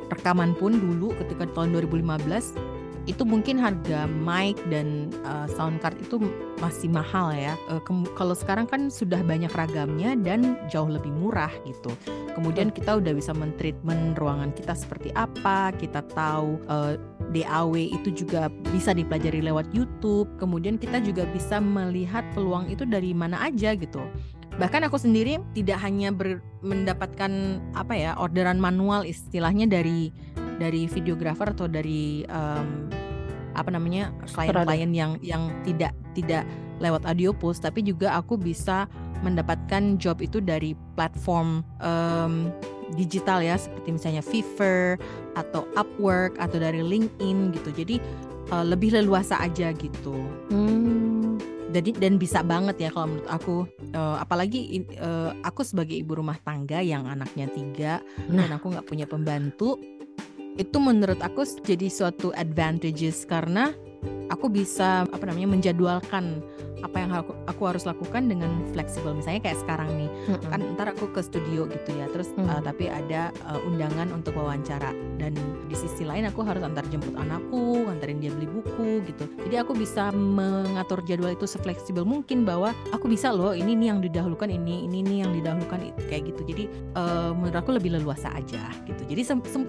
rekaman 0.08 0.56
pun 0.56 0.76
dulu 0.80 1.12
ketika 1.20 1.44
tahun 1.52 1.76
2015 1.76 2.56
itu 3.10 3.26
mungkin 3.26 3.58
harga 3.58 4.06
mic 4.06 4.54
dan 4.70 5.10
uh, 5.26 5.50
sound 5.50 5.82
card 5.82 5.98
itu 5.98 6.22
masih 6.62 6.86
mahal 6.86 7.34
ya. 7.34 7.58
Kem- 7.82 8.06
kalau 8.14 8.38
sekarang 8.38 8.70
kan 8.70 8.94
sudah 8.94 9.18
banyak 9.26 9.50
ragamnya 9.58 10.14
dan 10.22 10.54
jauh 10.70 10.86
lebih 10.86 11.10
murah 11.10 11.50
gitu. 11.66 11.90
Kemudian 12.38 12.70
kita 12.70 13.02
udah 13.02 13.12
bisa 13.18 13.34
mentreatment 13.34 14.14
ruangan 14.22 14.54
kita 14.54 14.78
seperti 14.78 15.10
apa, 15.18 15.74
kita 15.82 16.06
tahu 16.14 16.62
eh, 16.70 16.94
DAW 17.32 17.74
itu 17.80 18.12
juga 18.12 18.52
bisa 18.76 18.91
dipelajari 18.91 19.39
lewat 19.39 19.72
YouTube. 19.72 20.28
Kemudian 20.36 20.76
kita 20.76 21.00
juga 21.00 21.24
bisa 21.32 21.63
melihat 21.63 22.28
peluang 22.36 22.67
itu 22.67 22.84
dari 22.84 23.15
mana 23.15 23.39
aja 23.48 23.74
gitu. 23.76 24.04
Bahkan 24.60 24.84
aku 24.91 25.00
sendiri 25.00 25.39
tidak 25.56 25.80
hanya 25.80 26.12
ber- 26.12 26.44
mendapatkan 26.60 27.63
apa 27.74 27.94
ya 27.96 28.12
orderan 28.20 28.60
manual 28.60 29.08
istilahnya 29.08 29.65
dari 29.65 30.12
dari 30.60 30.86
videografer 30.86 31.56
atau 31.56 31.65
dari 31.72 32.28
em, 32.28 32.91
apa 33.56 33.72
namanya 33.72 34.12
klien-klien 34.28 34.91
yang 34.91 35.12
yang 35.24 35.50
tidak 35.63 35.96
tidak 36.13 36.44
lewat 36.84 37.08
audio 37.08 37.32
post, 37.32 37.63
tapi 37.63 37.82
juga 37.82 38.20
aku 38.20 38.36
bisa 38.36 38.86
mendapatkan 39.24 40.02
job 40.02 40.20
itu 40.20 40.44
dari 40.44 40.76
platform 41.00 41.63
em, 41.80 42.52
digital 42.96 43.40
ya 43.44 43.56
seperti 43.56 43.96
misalnya 43.96 44.24
Fiverr 44.24 45.00
atau 45.38 45.68
Upwork 45.80 46.36
atau 46.38 46.58
dari 46.60 46.84
LinkedIn 46.84 47.56
gitu. 47.56 47.70
Jadi 47.72 47.96
eh, 48.52 48.66
lebih 48.66 48.96
leluasa 48.96 49.40
aja 49.40 49.72
gitu. 49.76 50.16
Hmm. 50.52 51.40
Jadi 51.72 51.96
dan 51.96 52.20
bisa 52.20 52.44
banget 52.44 52.76
ya 52.84 52.90
kalau 52.92 53.16
menurut 53.16 53.30
aku 53.32 53.56
eh, 53.96 54.18
apalagi 54.20 54.84
eh, 54.92 55.32
aku 55.44 55.64
sebagai 55.64 55.96
ibu 55.96 56.20
rumah 56.20 56.36
tangga 56.44 56.84
yang 56.84 57.08
anaknya 57.08 57.48
tiga 57.48 57.94
Nah. 58.28 58.48
dan 58.48 58.60
aku 58.60 58.76
nggak 58.76 58.88
punya 58.88 59.06
pembantu 59.08 59.80
itu 60.60 60.78
menurut 60.84 61.20
aku 61.24 61.48
jadi 61.64 61.88
suatu 61.88 62.36
advantages 62.36 63.24
karena 63.24 63.72
aku 64.28 64.52
bisa 64.52 65.08
apa 65.08 65.24
namanya 65.28 65.48
menjadwalkan 65.48 66.44
apa 66.82 66.98
yang 66.98 67.12
aku, 67.13 67.32
aku 67.48 67.62
harus 67.70 67.84
lakukan 67.86 68.28
dengan 68.28 68.50
fleksibel. 68.74 69.13
Misalnya 69.13 69.41
kayak 69.46 69.60
sekarang 69.62 69.89
nih 69.98 70.10
Mm-mm. 70.10 70.50
kan 70.50 70.60
ntar 70.78 70.88
aku 70.94 71.10
ke 71.13 71.22
studio 71.22 71.70
gitu 71.70 71.89
ya 71.96 72.10
terus 72.10 72.30
Hmm. 72.32 72.48
uh, 72.48 72.62
tapi 72.63 72.88
ada 72.88 73.36
uh, 73.44 73.60
undangan 73.67 74.08
untuk 74.15 74.39
wawancara. 74.39 74.96
Dan 75.20 75.36
di 75.67 75.76
sisi 75.76 76.08
lain 76.08 76.26
aku 76.26 76.41
harus 76.48 76.63
antar 76.63 76.88
jemput 76.88 77.12
anakku 77.13 77.86
antarin 77.91 78.24
dia 78.24 78.32
beli 78.32 78.48
buku 78.48 79.04
gitu. 79.04 79.28
Jadi 79.46 79.56
aku 79.60 79.76
bisa 79.76 80.10
mengatur 80.15 81.04
jadwal 81.04 81.36
itu 81.36 81.44
sefleksibel 81.44 82.08
mungkin 82.08 82.48
bahwa 82.48 82.72
aku 82.96 83.12
bisa 83.12 83.30
loh 83.36 83.52
ini 83.52 83.76
nih 83.76 83.88
yang 83.91 84.00
didahulukan 84.00 84.48
ini 84.48 84.88
ini 84.88 85.04
nih 85.04 85.17
yang 85.28 85.32
didahulukan 85.36 85.91
itu 85.91 86.02
kayak 86.08 86.24
gitu. 86.32 86.41
Jadi 86.56 86.63
uh, 86.96 87.36
menurut 87.36 87.58
aku 87.60 87.76
lebih 87.76 88.00
leluasa 88.00 88.32
aja 88.32 88.63
gitu. 88.88 89.04
Jadi 89.12 89.22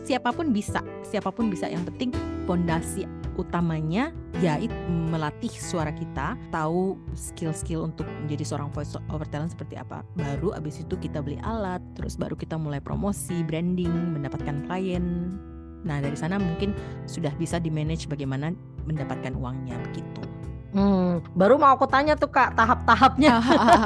siapa 0.06 0.30
pun 0.30 0.54
bisa 0.54 0.78
siapa 1.02 1.34
pun 1.34 1.50
bisa. 1.50 1.66
Yang 1.66 1.90
penting 1.90 2.10
pondasi 2.46 3.04
utamanya 3.34 4.12
ya 4.44 4.60
itu 4.60 4.74
melatih 4.86 5.50
suara 5.50 5.90
kita 5.90 6.36
tahu 6.52 7.00
skill-skill 7.14 7.90
untuk 7.90 8.06
menjadi 8.24 8.44
seorang 8.46 8.70
voice 8.72 8.96
over 9.10 9.26
talent 9.28 9.52
seperti 9.52 9.78
apa. 9.78 10.02
Baru 10.16 10.54
abis 10.54 10.82
itu 10.82 10.94
kita 10.98 11.20
beli 11.20 11.38
alat 11.42 11.82
terus 11.94 12.14
baru 12.16 12.34
kita 12.34 12.56
mulai 12.56 12.78
promosi 12.78 13.42
branding 13.44 14.16
mendapatkan 14.18 14.66
klien. 14.66 15.36
Nah 15.82 15.98
dari 15.98 16.14
sana 16.14 16.38
mungkin 16.38 16.74
sudah 17.10 17.34
bisa 17.38 17.58
di 17.58 17.68
manage 17.68 18.06
bagaimana 18.06 18.54
mendapatkan 18.86 19.34
uangnya 19.34 19.78
begitu 19.90 20.41
Hmm, 20.72 21.20
baru 21.36 21.60
mau 21.60 21.76
aku 21.76 21.84
tanya 21.84 22.16
tuh 22.16 22.32
kak 22.32 22.56
tahap-tahapnya. 22.56 23.36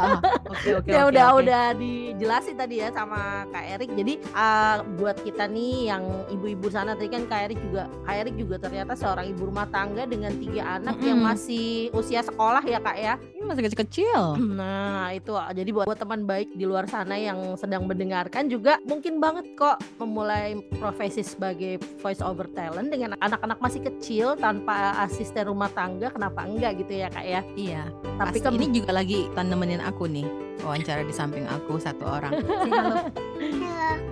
Oke 0.46 0.70
oke 0.78 0.86
ya 0.86 1.02
udah 1.10 1.26
oke. 1.34 1.42
udah 1.42 1.64
dijelasin 1.74 2.54
tadi 2.54 2.78
ya 2.78 2.94
sama 2.94 3.42
Kak 3.50 3.64
Erik. 3.66 3.90
Jadi 3.98 4.14
uh, 4.30 4.86
buat 4.94 5.18
kita 5.26 5.50
nih 5.50 5.90
yang 5.90 6.06
ibu-ibu 6.30 6.70
sana 6.70 6.94
tadi 6.94 7.10
kan 7.10 7.26
Kak 7.26 7.50
Erik 7.50 7.58
juga 7.58 7.90
Kak 8.06 8.14
Erik 8.14 8.34
juga 8.38 8.56
ternyata 8.62 8.94
seorang 8.94 9.26
ibu 9.26 9.50
rumah 9.50 9.66
tangga 9.66 10.06
dengan 10.06 10.30
tiga 10.38 10.78
anak 10.78 11.02
yang 11.02 11.18
Mm-mm. 11.18 11.34
masih 11.34 11.90
usia 11.90 12.22
sekolah 12.22 12.62
ya 12.62 12.78
Kak 12.78 12.96
ya. 12.96 13.14
Ini 13.34 13.42
masih 13.42 13.62
kecil-kecil. 13.66 14.22
Nah 14.56 15.12
itu 15.12 15.34
jadi 15.34 15.70
buat, 15.74 15.84
buat 15.90 16.00
teman 16.00 16.24
baik 16.24 16.54
di 16.54 16.64
luar 16.64 16.88
sana 16.88 17.18
yang 17.18 17.58
sedang 17.58 17.84
mendengarkan 17.84 18.48
juga 18.48 18.78
mungkin 18.88 19.18
banget 19.20 19.52
kok 19.58 19.82
memulai 20.00 20.56
profesi 20.78 21.20
sebagai 21.20 21.82
voice 22.00 22.24
over 22.24 22.48
talent 22.56 22.88
dengan 22.88 23.18
anak-anak 23.20 23.58
masih 23.60 23.84
kecil 23.84 24.38
tanpa 24.38 24.96
asisten 25.04 25.50
rumah 25.50 25.68
tangga 25.74 26.08
kenapa 26.08 26.46
enggak 26.46 26.75
gitu 26.76 26.92
ya 26.92 27.08
Kak 27.08 27.24
ya. 27.24 27.40
Iya. 27.56 27.82
Tapi 28.16 28.38
kan 28.40 28.52
ini 28.56 28.80
juga 28.80 28.92
lagi 28.96 29.26
nemenin 29.34 29.80
aku 29.80 30.04
nih 30.08 30.26
wawancara 30.64 31.04
di 31.04 31.12
samping 31.12 31.44
aku 31.48 31.80
satu 31.80 32.04
orang. 32.04 32.32
Halo. 32.72 32.96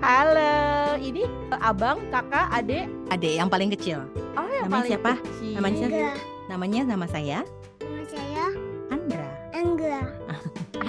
Halo, 0.05 0.55
ini 1.01 1.25
abang, 1.51 1.99
kakak, 2.13 2.47
adik. 2.53 2.87
Adek 3.11 3.33
yang 3.41 3.49
paling 3.49 3.73
kecil. 3.75 4.05
Oh, 4.37 4.45
yang 4.47 4.69
Namanya 4.69 4.71
paling 4.71 4.91
siapa? 4.91 5.13
kecil. 5.19 5.53
Namanya 5.57 5.77
siapa? 5.77 6.11
Namanya 6.45 6.81
Nama 6.85 7.07
saya 7.09 7.39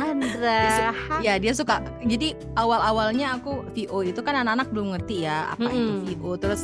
Andra. 0.06 0.94
Ya 1.20 1.34
dia 1.36 1.52
suka. 1.52 1.82
Jadi 2.02 2.34
awal-awalnya 2.56 3.36
aku 3.36 3.66
VO 3.74 4.06
itu 4.06 4.22
kan 4.22 4.38
anak-anak 4.38 4.70
belum 4.70 4.94
ngerti 4.94 5.26
ya 5.26 5.52
apa 5.52 5.68
itu 5.68 5.92
Mm-mm. 5.92 6.06
VO. 6.22 6.32
Terus 6.38 6.62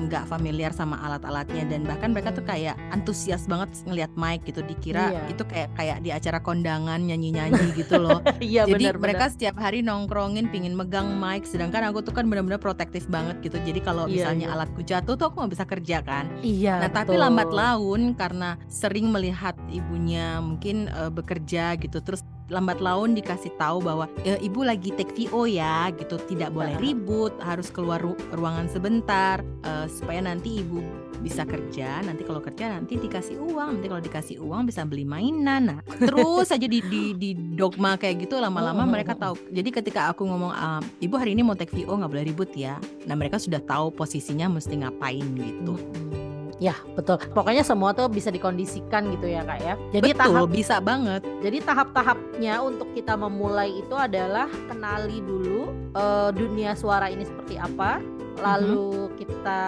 nggak 0.00 0.24
familiar 0.26 0.70
sama 0.70 0.98
alat-alatnya 1.00 1.66
dan 1.66 1.84
bahkan 1.84 2.10
mereka 2.10 2.30
tuh 2.30 2.42
kayak 2.42 2.74
antusias 2.90 3.46
banget 3.46 3.70
ngelihat 3.86 4.12
mic 4.14 4.42
gitu. 4.44 4.60
Dikira 4.60 5.02
Iya. 5.10 5.22
itu 5.32 5.42
kayak 5.42 5.68
kayak 5.74 5.98
di 6.02 6.10
acara 6.10 6.38
kondangan 6.38 7.00
nyanyi-nyanyi 7.00 7.72
gitu 7.80 7.96
loh. 7.96 8.20
Iya 8.38 8.66
Jadi 8.66 8.84
benar 8.84 8.96
mereka 8.98 9.24
setiap 9.28 9.56
hari 9.56 9.80
nongkrongin 9.80 10.50
pingin 10.50 10.74
megang 10.74 11.16
mic 11.16 11.46
sedangkan 11.46 11.88
aku 11.88 12.02
tuh 12.02 12.12
kan 12.12 12.26
benar-benar 12.26 12.58
protektif 12.58 13.06
banget 13.06 13.38
gitu. 13.40 13.56
Jadi 13.56 13.80
kalau 13.80 14.04
Iya, 14.04 14.12
misalnya 14.26 14.46
iya. 14.48 14.54
alatku 14.54 14.80
jatuh 14.82 15.14
tuh 15.14 15.30
aku 15.30 15.40
nggak 15.40 15.52
bisa 15.52 15.64
kerja 15.64 15.98
kan. 16.02 16.24
Iya. 16.40 16.74
Nah, 16.84 16.90
tapi 16.90 17.14
betul. 17.14 17.22
lambat 17.22 17.50
laun 17.50 18.02
karena 18.14 18.50
sering 18.66 19.08
melihat 19.08 19.54
ibunya 19.68 20.40
mungkin 20.40 20.86
eh, 20.86 21.10
bekerja 21.10 21.76
gitu, 21.76 22.00
terus 22.00 22.20
lambat 22.50 22.78
laun 22.78 23.14
dikasih 23.14 23.54
tahu 23.54 23.78
bahwa 23.80 24.04
"E, 24.20 24.36
ibu 24.40 24.60
lagi 24.60 24.90
take 24.90 25.14
VO 25.16 25.46
ya, 25.46 25.88
gitu, 25.92 26.18
tidak 26.20 26.50
boleh 26.50 26.74
Nah. 26.74 26.82
ribut, 26.82 27.32
harus 27.40 27.70
keluar 27.70 27.98
ru- 27.98 28.18
ruangan 28.30 28.66
sebentar 28.66 29.38
eh, 29.62 29.86
supaya 29.86 30.20
nanti 30.20 30.60
ibu 30.60 30.82
bisa 31.20 31.44
kerja. 31.44 32.00
Nanti 32.00 32.24
kalau 32.24 32.40
kerja 32.40 32.72
nanti 32.72 32.96
dikasih 32.96 33.36
uang, 33.38 33.76
nanti 33.76 33.86
kalau 33.86 34.00
dikasih 34.00 34.40
uang 34.40 34.64
bisa 34.64 34.82
beli 34.82 35.04
mainan. 35.04 35.62
Nah, 35.62 35.78
terus 36.08 36.48
aja 36.48 36.64
di, 36.64 36.80
di, 36.82 37.12
di 37.12 37.30
dogma 37.36 37.94
kayak 37.94 38.24
gitu 38.24 38.36
lama-lama 38.36 38.82
Mm, 38.82 38.88
mm, 38.88 38.92
mereka 38.92 39.12
tahu. 39.14 39.36
Jadi 39.48 39.68
ketika 39.70 40.08
aku 40.08 40.24
ngomong 40.24 40.50
"Ah, 40.50 40.80
ibu 40.98 41.14
hari 41.14 41.32
ini 41.32 41.40
mau 41.40 41.54
take 41.54 41.70
VO 41.72 41.92
nggak 41.94 42.08
boleh 42.08 42.24
ribut 42.24 42.50
ya. 42.52 42.76
Nah 43.04 43.14
mereka 43.14 43.36
sudah 43.36 43.60
tahu 43.60 43.92
posisinya 43.92 44.48
mesti 44.48 44.74
ngapain 44.76 45.22
gitu. 45.36 45.76
Mm-mm. 45.76 46.19
Ya 46.60 46.76
betul. 46.92 47.16
Pokoknya 47.32 47.64
semua 47.64 47.90
tuh 47.90 48.06
bisa 48.06 48.28
dikondisikan 48.28 49.08
gitu 49.10 49.26
ya 49.26 49.40
kak 49.42 49.58
ya. 49.58 49.74
Jadi 49.90 50.12
Betul, 50.12 50.20
tahap 50.20 50.48
bisa 50.52 50.76
banget. 50.78 51.24
jadi 51.40 51.58
tahap-tahapnya 51.64 52.54
untuk 52.60 52.92
kita 52.92 53.16
memulai 53.16 53.80
itu 53.80 53.96
adalah 53.96 54.44
kenali 54.68 55.24
dulu 55.24 55.72
eh, 55.96 56.30
dunia 56.30 56.76
suara 56.76 57.08
ini 57.08 57.24
seperti 57.24 57.56
apa. 57.56 58.04
Lalu 58.40 59.12
kita 59.20 59.62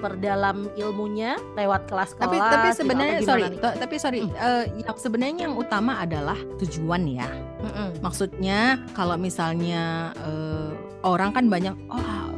perdalam 0.00 0.64
ilmunya 0.74 1.36
lewat 1.52 1.88
kelas-kelas. 1.88 2.24
Tapi 2.24 2.36
tapi 2.40 2.68
gitu, 2.68 2.78
sebenarnya 2.80 3.16
atau 3.16 3.28
sorry, 3.28 3.44
nih? 3.44 3.58
tapi 3.60 3.94
sorry, 3.96 4.20
Hmm. 4.24 4.32
eh, 4.32 4.64
yang 4.80 4.96
sebenarnya 4.96 5.36
yang 5.44 5.54
utama 5.56 5.92
adalah 6.00 6.38
tujuan 6.56 7.02
ya. 7.04 7.28
Mm-mm. 7.60 8.00
Maksudnya 8.00 8.80
kalau 8.92 9.16
misalnya 9.16 10.12
eh, 10.24 10.70
orang 11.04 11.36
kan 11.36 11.48
banyak 11.48 11.76
oh 11.88 12.32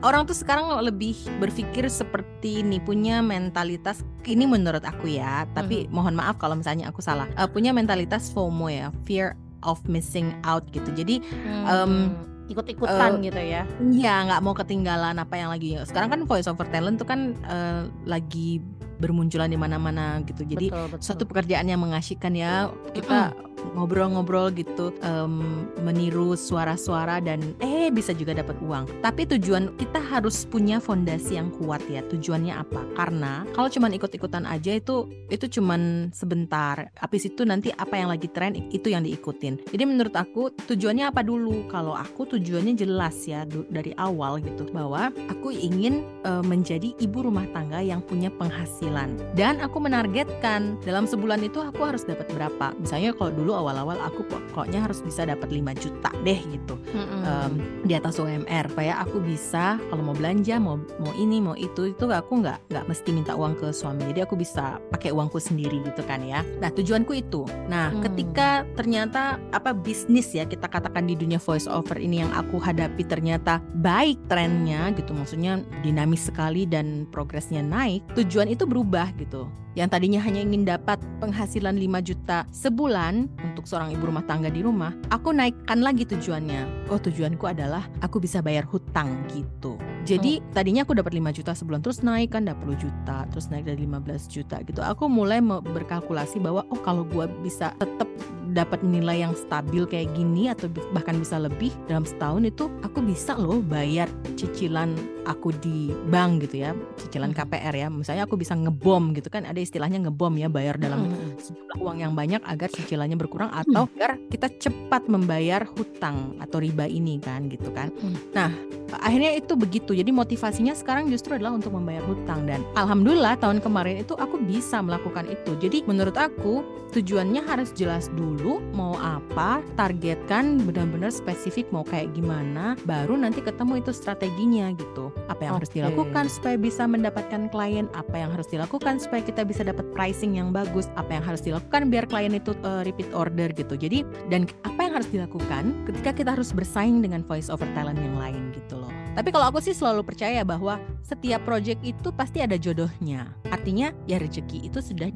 orang 0.00 0.24
tuh 0.24 0.36
sekarang 0.36 0.70
lebih 0.80 1.16
berpikir 1.38 1.86
seperti 1.88 2.64
ini 2.64 2.80
punya 2.80 3.20
mentalitas 3.20 4.02
ini 4.24 4.44
menurut 4.48 4.82
aku 4.84 5.10
ya. 5.10 5.44
Tapi 5.52 5.86
Mhm. 5.86 5.92
mohon 5.92 6.14
maaf 6.16 6.36
kalau 6.40 6.56
misalnya 6.56 6.88
aku 6.88 7.00
salah. 7.00 7.28
Eh, 7.36 7.48
punya 7.48 7.70
mentalitas 7.74 8.32
FOMO 8.32 8.68
ya, 8.68 8.88
fear 9.04 9.36
of 9.64 9.80
missing 9.84 10.32
out 10.44 10.64
gitu. 10.72 10.88
Jadi 10.92 11.20
Hmm, 11.44 12.16
ikut-ikutan 12.50 13.22
gitu 13.22 13.38
ya. 13.40 13.62
Iya, 13.78 14.14
nggak 14.26 14.40
mau 14.42 14.54
ketinggalan 14.56 15.16
apa 15.22 15.34
yang 15.38 15.54
lagi. 15.54 15.78
Sekarang 15.86 16.10
kan 16.10 16.20
voice 16.26 16.50
over 16.50 16.66
talent 16.66 16.98
tuh 16.98 17.06
kan 17.06 17.38
eh, 17.46 17.86
lagi 18.04 18.58
bermunculan 19.00 19.48
di 19.48 19.56
mana-mana 19.56 20.20
gitu. 20.28 20.44
Jadi 20.44 20.68
betul, 20.68 20.86
betul. 20.92 21.00
suatu 21.00 21.24
pekerjaan 21.24 21.64
yang 21.64 21.80
mengasyikkan 21.80 22.36
ya. 22.36 22.68
Kita 22.92 23.32
ngobrol-ngobrol 23.74 24.52
gitu, 24.54 24.92
em, 25.00 25.66
meniru 25.80 26.34
suara-suara 26.34 27.22
dan 27.22 27.40
eh 27.62 27.88
bisa 27.92 28.14
juga 28.14 28.36
dapat 28.36 28.56
uang. 28.62 28.88
Tapi 29.00 29.26
tujuan 29.36 29.74
kita 29.76 29.98
harus 30.00 30.44
punya 30.46 30.78
fondasi 30.82 31.36
yang 31.36 31.52
kuat 31.54 31.82
ya. 31.86 32.02
Tujuannya 32.06 32.54
apa? 32.54 32.82
Karena 32.94 33.44
kalau 33.54 33.68
cuman 33.68 33.94
ikut-ikutan 33.96 34.44
aja 34.46 34.76
itu 34.76 35.06
itu 35.30 35.60
cuman 35.60 36.10
sebentar. 36.10 36.90
Habis 36.98 37.30
itu 37.30 37.42
nanti 37.46 37.70
apa 37.74 37.96
yang 37.96 38.10
lagi 38.10 38.28
tren 38.30 38.56
itu 38.70 38.90
yang 38.90 39.06
diikutin. 39.06 39.60
Jadi 39.70 39.84
menurut 39.86 40.14
aku 40.14 40.50
tujuannya 40.66 41.08
apa 41.08 41.22
dulu? 41.22 41.66
Kalau 41.70 41.94
aku 41.94 42.36
tujuannya 42.36 42.74
jelas 42.74 43.26
ya 43.26 43.46
dari 43.46 43.94
awal 43.96 44.42
gitu 44.42 44.66
bahwa 44.70 45.10
aku 45.30 45.54
ingin 45.54 46.02
eh, 46.26 46.44
menjadi 46.44 46.92
ibu 46.98 47.26
rumah 47.26 47.46
tangga 47.54 47.82
yang 47.82 48.02
punya 48.04 48.32
penghasilan 48.34 49.14
dan 49.34 49.58
aku 49.62 49.82
menargetkan 49.82 50.78
dalam 50.82 51.04
sebulan 51.04 51.42
itu 51.44 51.60
aku 51.62 51.80
harus 51.84 52.02
dapat 52.06 52.26
berapa. 52.32 52.72
Misalnya 52.78 53.14
kalau 53.14 53.32
dulu 53.34 53.49
awal-awal 53.52 53.98
aku 54.00 54.22
pokoknya 54.26 54.84
harus 54.84 55.00
bisa 55.00 55.26
dapat 55.26 55.50
5 55.50 55.82
juta 55.82 56.10
deh 56.22 56.40
gitu 56.50 56.74
Mm-mm. 56.92 57.20
em, 57.24 57.52
di 57.84 57.92
atas 57.96 58.20
UMR 58.20 58.70
supaya 58.70 59.00
aku 59.00 59.18
bisa 59.20 59.76
kalau 59.88 60.02
mau 60.02 60.16
belanja 60.16 60.56
mau 60.60 60.76
mau 61.00 61.12
ini 61.16 61.40
mau 61.40 61.54
itu 61.54 61.90
itu 61.90 62.04
aku 62.06 62.40
nggak 62.40 62.70
nggak 62.70 62.84
mesti 62.86 63.08
minta 63.10 63.32
uang 63.34 63.56
ke 63.56 63.72
suami. 63.72 64.06
Jadi 64.10 64.20
aku 64.24 64.34
bisa 64.36 64.78
pakai 64.90 65.10
uangku 65.10 65.40
sendiri 65.40 65.80
gitu 65.84 66.02
kan 66.04 66.20
ya. 66.22 66.42
Nah 66.60 66.70
tujuanku 66.70 67.12
itu. 67.16 67.44
Nah 67.68 67.90
Hmm. 67.90 68.06
ketika 68.06 68.62
ternyata 68.78 69.40
apa 69.50 69.74
bisnis 69.74 70.30
ya 70.30 70.46
kita 70.46 70.70
katakan 70.70 71.10
di 71.10 71.18
dunia 71.18 71.40
voice 71.42 71.66
over 71.66 71.98
ini 71.98 72.22
yang 72.22 72.30
aku 72.32 72.60
hadapi 72.62 73.02
ternyata 73.02 73.58
baik 73.82 74.20
trennya 74.30 74.94
gitu 74.94 75.10
maksudnya 75.10 75.58
dinamis 75.82 76.30
sekali 76.30 76.68
dan 76.68 77.08
progresnya 77.10 77.60
naik 77.64 78.04
tujuan 78.14 78.46
itu 78.46 78.64
berubah 78.64 79.10
gitu. 79.18 79.50
Yang 79.78 79.88
tadinya 79.94 80.20
hanya 80.26 80.42
ingin 80.42 80.66
dapat 80.66 80.98
penghasilan 81.22 81.78
5 81.78 82.02
juta 82.02 82.42
sebulan 82.50 83.30
untuk 83.44 83.64
seorang 83.64 83.92
ibu 83.94 84.08
rumah 84.08 84.24
tangga 84.24 84.52
di 84.52 84.60
rumah, 84.64 84.92
aku 85.08 85.32
naikkan 85.32 85.80
lagi 85.80 86.04
tujuannya. 86.04 86.90
Oh, 86.92 87.00
tujuanku 87.00 87.44
adalah 87.48 87.86
aku 88.04 88.20
bisa 88.20 88.40
bayar 88.44 88.64
hutang 88.68 89.24
gitu. 89.32 89.80
Jadi 90.04 90.40
tadinya 90.56 90.82
aku 90.82 90.96
dapat 90.96 91.12
5 91.12 91.36
juta 91.36 91.52
sebulan 91.52 91.80
terus 91.84 92.00
naik 92.00 92.32
kan 92.32 92.48
20 92.48 92.76
juta, 92.80 93.28
terus 93.28 93.52
naik 93.52 93.68
dari 93.68 93.84
15 93.84 94.32
juta 94.32 94.56
gitu. 94.64 94.80
Aku 94.80 95.06
mulai 95.12 95.44
berkalkulasi 95.44 96.40
bahwa 96.40 96.64
oh 96.72 96.80
kalau 96.80 97.04
gua 97.04 97.28
bisa 97.28 97.76
tetap 97.76 98.08
dapat 98.50 98.82
nilai 98.82 99.22
yang 99.22 99.34
stabil 99.34 99.86
kayak 99.86 100.10
gini 100.14 100.50
atau 100.50 100.66
bahkan 100.90 101.16
bisa 101.16 101.38
lebih 101.38 101.70
dalam 101.86 102.02
setahun 102.02 102.42
itu 102.42 102.64
aku 102.82 102.98
bisa 103.00 103.34
loh 103.34 103.58
bayar 103.60 104.06
cicilan 104.34 104.94
aku 105.28 105.52
di 105.60 105.92
bank 106.08 106.48
gitu 106.48 106.64
ya, 106.64 106.70
cicilan 106.96 107.30
Mhm. 107.30 107.38
KPR 107.38 107.74
ya. 107.76 107.88
Misalnya 107.92 108.24
aku 108.24 108.34
bisa 108.34 108.56
ngebom 108.56 109.12
gitu 109.14 109.28
kan 109.28 109.44
ada 109.44 109.60
istilahnya 109.60 110.00
ngebom 110.08 110.34
ya 110.34 110.48
bayar 110.48 110.80
dalam 110.80 111.06
Mm-mm. 111.06 111.36
sejumlah 111.38 111.76
uang 111.78 111.98
yang 112.00 112.12
banyak 112.16 112.40
agar 112.42 112.72
cicilannya 112.72 113.14
berkurang 113.14 113.52
atau 113.52 113.86
agar 113.94 114.16
kita 114.32 114.48
cepat 114.58 115.06
membayar 115.06 115.62
hutang 115.76 116.40
atau 116.40 116.58
riba 116.58 116.88
ini 116.88 117.20
kan 117.20 117.46
gitu 117.52 117.68
kan. 117.70 117.92
Hmm. 118.00 118.16
Nah, 118.32 118.50
akhirnya 118.96 119.36
itu 119.36 119.52
begitu. 119.54 119.92
Jadi 119.92 120.08
motivasinya 120.10 120.72
sekarang 120.72 121.12
justru 121.12 121.36
adalah 121.36 121.52
untuk 121.52 121.76
membayar 121.76 122.02
hutang 122.08 122.48
dan 122.48 122.64
alhamdulillah 122.74 123.36
tahun 123.38 123.60
kemarin 123.60 124.00
itu 124.00 124.16
aku 124.16 124.40
bisa 124.40 124.80
melakukan 124.80 125.28
itu. 125.28 125.52
Jadi 125.60 125.84
menurut 125.84 126.16
aku 126.16 126.64
tujuannya 126.90 127.44
harus 127.44 127.70
jelas 127.76 128.08
dulu 128.16 128.39
mau 128.72 128.96
apa, 128.96 129.60
targetkan 129.76 130.56
benar-benar 130.64 131.12
spesifik 131.12 131.68
mau 131.68 131.84
kayak 131.84 132.16
gimana, 132.16 132.72
baru 132.88 133.20
nanti 133.20 133.44
ketemu 133.44 133.84
itu 133.84 133.92
strateginya 133.92 134.72
gitu. 134.72 135.12
Apa 135.28 135.44
yang 135.44 135.54
harus 135.60 135.68
Oke. 135.68 135.76
dilakukan 135.82 136.24
supaya 136.32 136.56
bisa 136.56 136.88
mendapatkan 136.88 137.52
klien, 137.52 137.86
apa 137.92 138.16
yang 138.16 138.32
harus 138.32 138.48
dilakukan 138.48 138.96
supaya 138.96 139.20
kita 139.20 139.44
bisa 139.44 139.60
dapat 139.60 139.84
pricing 139.92 140.40
yang 140.40 140.48
bagus, 140.50 140.88
apa 140.96 141.20
yang 141.20 141.24
harus 141.24 141.44
dilakukan 141.44 141.92
biar 141.92 142.08
klien 142.08 142.32
itu 142.32 142.56
uh, 142.64 142.80
repeat 142.88 143.12
order 143.12 143.52
gitu. 143.52 143.76
Jadi 143.76 144.02
dan 144.32 144.48
apa 144.64 144.80
yang 144.88 144.92
harus 144.96 145.10
dilakukan 145.12 145.76
ketika 145.84 146.10
kita 146.16 146.30
harus 146.32 146.56
bersaing 146.56 147.04
dengan 147.04 147.20
voice 147.20 147.52
over 147.52 147.68
talent 147.76 148.00
yang 148.00 148.16
lain 148.16 148.56
gitu 148.56 148.80
loh. 148.80 148.88
Tapi 149.10 149.34
kalau 149.34 149.50
aku 149.50 149.58
sih 149.58 149.74
selalu 149.74 150.06
percaya 150.06 150.46
bahwa 150.46 150.78
setiap 151.02 151.42
project 151.42 151.82
itu 151.82 152.14
pasti 152.14 152.40
ada 152.40 152.54
jodohnya. 152.54 153.34
Artinya 153.50 153.90
ya 154.06 154.22
rezeki 154.22 154.70
itu 154.70 154.78
sudah 154.78 155.10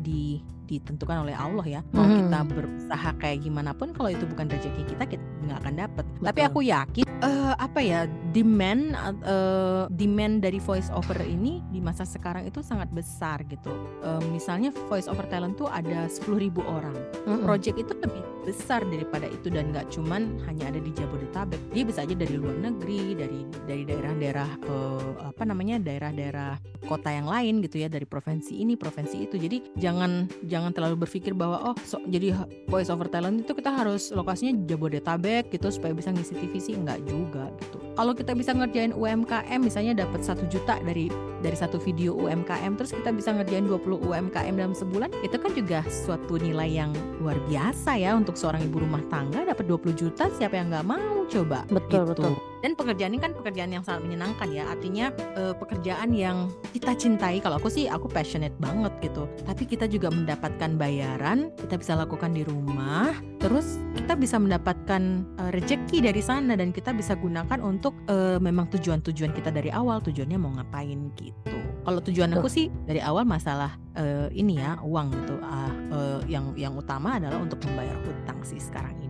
ditentukan 0.74 1.22
oleh 1.22 1.34
Allah 1.34 1.66
ya. 1.66 1.80
Mau 1.92 2.04
Mhm. 2.04 2.16
kita 2.26 2.38
berusaha 2.46 3.10
kayak 3.18 3.38
gimana 3.42 3.70
pun 3.72 3.92
kalau 3.92 4.10
itu 4.10 4.24
bukan 4.24 4.46
rezeki 4.48 4.82
kita 4.86 5.04
kita 5.06 5.22
nggak 5.44 5.58
akan 5.60 5.74
dapet. 5.76 6.04
Tapi 6.20 6.40
aku 6.42 6.60
yakin 6.62 7.04
eh, 7.20 7.54
apa 7.56 7.80
ya 7.80 8.00
demand 8.32 8.96
eh, 9.24 9.82
demand 9.90 10.40
dari 10.40 10.58
voice 10.58 10.88
over 10.90 11.16
ini 11.20 11.60
di 11.68 11.78
masa 11.78 12.04
sekarang 12.04 12.44
itu 12.44 12.60
sangat 12.60 12.88
besar 12.90 13.44
gitu. 13.46 13.70
Eh, 14.00 14.22
misalnya 14.30 14.70
voice 14.88 15.06
over 15.06 15.24
talent 15.26 15.56
tuh 15.56 15.68
ada 15.68 16.06
10.000 16.06 16.62
orang. 16.62 16.96
Mm-mm. 17.24 17.44
project 17.44 17.76
itu 17.76 17.92
lebih 18.00 18.22
besar 18.44 18.80
daripada 18.84 19.24
itu 19.26 19.48
dan 19.48 19.72
nggak 19.72 19.88
cuman 19.88 20.36
hanya 20.44 20.68
ada 20.68 20.80
di 20.80 20.92
Jabodetabek. 20.92 21.60
Dia 21.72 21.84
bisa 21.84 22.04
aja 22.04 22.12
dari 22.12 22.36
luar 22.36 22.56
negeri 22.56 23.12
dari 23.12 23.40
dari 23.64 23.82
daerah-daerah 23.84 24.50
eh, 24.60 25.10
apa 25.24 25.42
namanya 25.44 25.76
daerah-daerah 25.78 26.56
kota 26.84 27.08
yang 27.08 27.24
lain 27.24 27.60
gitu 27.60 27.80
ya 27.80 27.88
dari 27.88 28.04
provinsi 28.04 28.60
ini 28.60 28.76
provinsi 28.76 29.16
itu. 29.24 29.36
Jadi 29.36 29.76
jangan 29.76 30.28
jangan 30.44 30.63
terlalu 30.72 31.04
berpikir 31.04 31.34
bahwa 31.34 31.72
oh 31.72 31.76
so- 31.82 32.00
jadi 32.06 32.32
voice 32.70 32.88
over 32.88 33.10
talent 33.10 33.44
itu 33.44 33.52
kita 33.52 33.68
harus 33.68 34.14
lokasinya 34.14 34.54
Jabodetabek 34.64 35.50
gitu 35.52 35.68
supaya 35.68 35.92
bisa 35.92 36.14
ngisi 36.14 36.38
TV 36.38 36.52
sih 36.62 36.74
nggak 36.78 37.04
juga 37.04 37.50
gitu 37.60 37.76
kalau 37.98 38.14
kita 38.14 38.32
bisa 38.32 38.54
ngerjain 38.54 38.94
UMKM 38.94 39.60
misalnya 39.60 40.06
dapat 40.06 40.22
satu 40.22 40.46
juta 40.48 40.78
dari 40.80 41.10
dari 41.42 41.56
satu 41.58 41.76
video 41.76 42.16
UMKM 42.16 42.78
terus 42.80 42.94
kita 42.94 43.12
bisa 43.12 43.34
ngerjain 43.36 43.68
20 43.68 44.00
UMKM 44.00 44.54
dalam 44.54 44.72
sebulan 44.72 45.10
itu 45.20 45.36
kan 45.36 45.50
juga 45.52 45.80
suatu 45.90 46.40
nilai 46.40 46.70
yang 46.70 46.90
luar 47.20 47.36
biasa 47.50 47.98
ya 48.00 48.16
untuk 48.16 48.38
seorang 48.38 48.64
ibu 48.64 48.80
rumah 48.80 49.02
tangga 49.12 49.44
dapat 49.44 49.66
20 49.66 49.92
juta 49.92 50.30
siapa 50.32 50.56
yang 50.56 50.72
nggak 50.72 50.86
mau 50.86 51.26
coba 51.28 51.66
Betul, 51.68 52.08
gitu. 52.08 52.30
betul. 52.30 52.53
Dan 52.64 52.72
pekerjaan 52.72 53.12
ini 53.12 53.20
kan 53.20 53.36
pekerjaan 53.36 53.76
yang 53.76 53.84
sangat 53.84 54.08
menyenangkan 54.08 54.48
ya. 54.48 54.64
Artinya 54.72 55.12
eh, 55.36 55.52
pekerjaan 55.52 56.16
yang 56.16 56.48
kita 56.72 56.96
cintai 56.96 57.44
kalau 57.44 57.60
aku 57.60 57.68
sih 57.68 57.84
aku 57.92 58.08
passionate 58.08 58.56
banget 58.56 58.96
gitu. 59.04 59.28
Tapi 59.44 59.68
kita 59.68 59.84
juga 59.84 60.08
mendapatkan 60.08 60.80
bayaran 60.80 61.52
kita 61.60 61.76
bisa 61.76 61.92
lakukan 61.92 62.32
di 62.32 62.40
rumah 62.40 63.12
terus 63.44 63.76
kita 63.92 64.16
bisa 64.16 64.40
mendapatkan 64.40 65.28
eh, 65.44 65.50
rezeki 65.52 66.08
dari 66.08 66.24
sana 66.24 66.56
dan 66.56 66.72
kita 66.72 66.96
bisa 66.96 67.12
gunakan 67.12 67.60
untuk 67.60 67.92
eh, 68.08 68.40
memang 68.40 68.72
tujuan-tujuan 68.72 69.36
kita 69.36 69.52
dari 69.52 69.68
awal 69.68 70.00
tujuannya 70.00 70.40
mau 70.40 70.56
ngapain 70.56 71.12
gitu. 71.20 71.60
Kalau 71.84 72.00
tujuan 72.00 72.32
aku 72.32 72.48
sih 72.48 72.72
dari 72.88 73.04
awal 73.04 73.28
masalah 73.28 73.76
eh, 73.92 74.32
ini 74.32 74.56
ya 74.56 74.80
uang 74.80 75.12
gitu. 75.12 75.36
Ah 75.44 75.68
eh, 75.68 76.18
yang 76.32 76.56
yang 76.56 76.72
utama 76.72 77.20
adalah 77.20 77.44
untuk 77.44 77.60
membayar 77.68 78.00
hutang 78.08 78.40
sih 78.40 78.56
sekarang 78.56 78.96
ini 78.96 79.03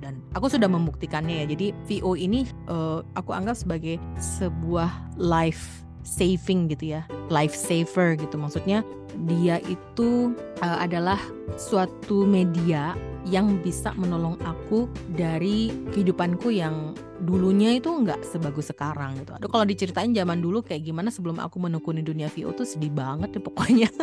dan 0.00 0.18
aku 0.32 0.48
sudah 0.48 0.66
membuktikannya 0.66 1.44
ya. 1.44 1.46
Jadi 1.52 1.76
VO 1.86 2.16
ini 2.16 2.48
eh, 2.48 2.98
aku 3.14 3.30
anggap 3.36 3.56
sebagai 3.60 4.00
sebuah 4.18 5.20
life 5.20 5.84
saving 6.02 6.72
gitu 6.72 6.96
ya. 6.98 7.04
Life 7.28 7.52
saver 7.54 8.16
gitu. 8.16 8.40
Maksudnya 8.40 8.80
dia 9.28 9.60
itu 9.68 10.32
eh, 10.64 10.78
adalah 10.80 11.20
suatu 11.60 12.24
media 12.24 12.96
yang 13.28 13.60
bisa 13.60 13.92
menolong 14.00 14.40
aku 14.48 14.88
dari 15.12 15.68
kehidupanku 15.92 16.48
yang 16.48 16.96
dulunya 17.20 17.76
itu 17.76 17.88
nggak 17.88 18.24
sebagus 18.24 18.72
sekarang 18.72 19.20
gitu. 19.20 19.36
Aduh 19.36 19.46
kalau 19.46 19.64
diceritain 19.64 20.10
zaman 20.10 20.40
dulu 20.40 20.60
kayak 20.60 20.82
gimana 20.82 21.08
sebelum 21.08 21.36
aku 21.36 21.60
menekuni 21.60 22.00
dunia 22.00 22.26
VO 22.26 22.50
tuh 22.50 22.64
sedih 22.64 22.90
banget 22.90 23.36
deh 23.36 23.42
pokoknya. 23.42 23.88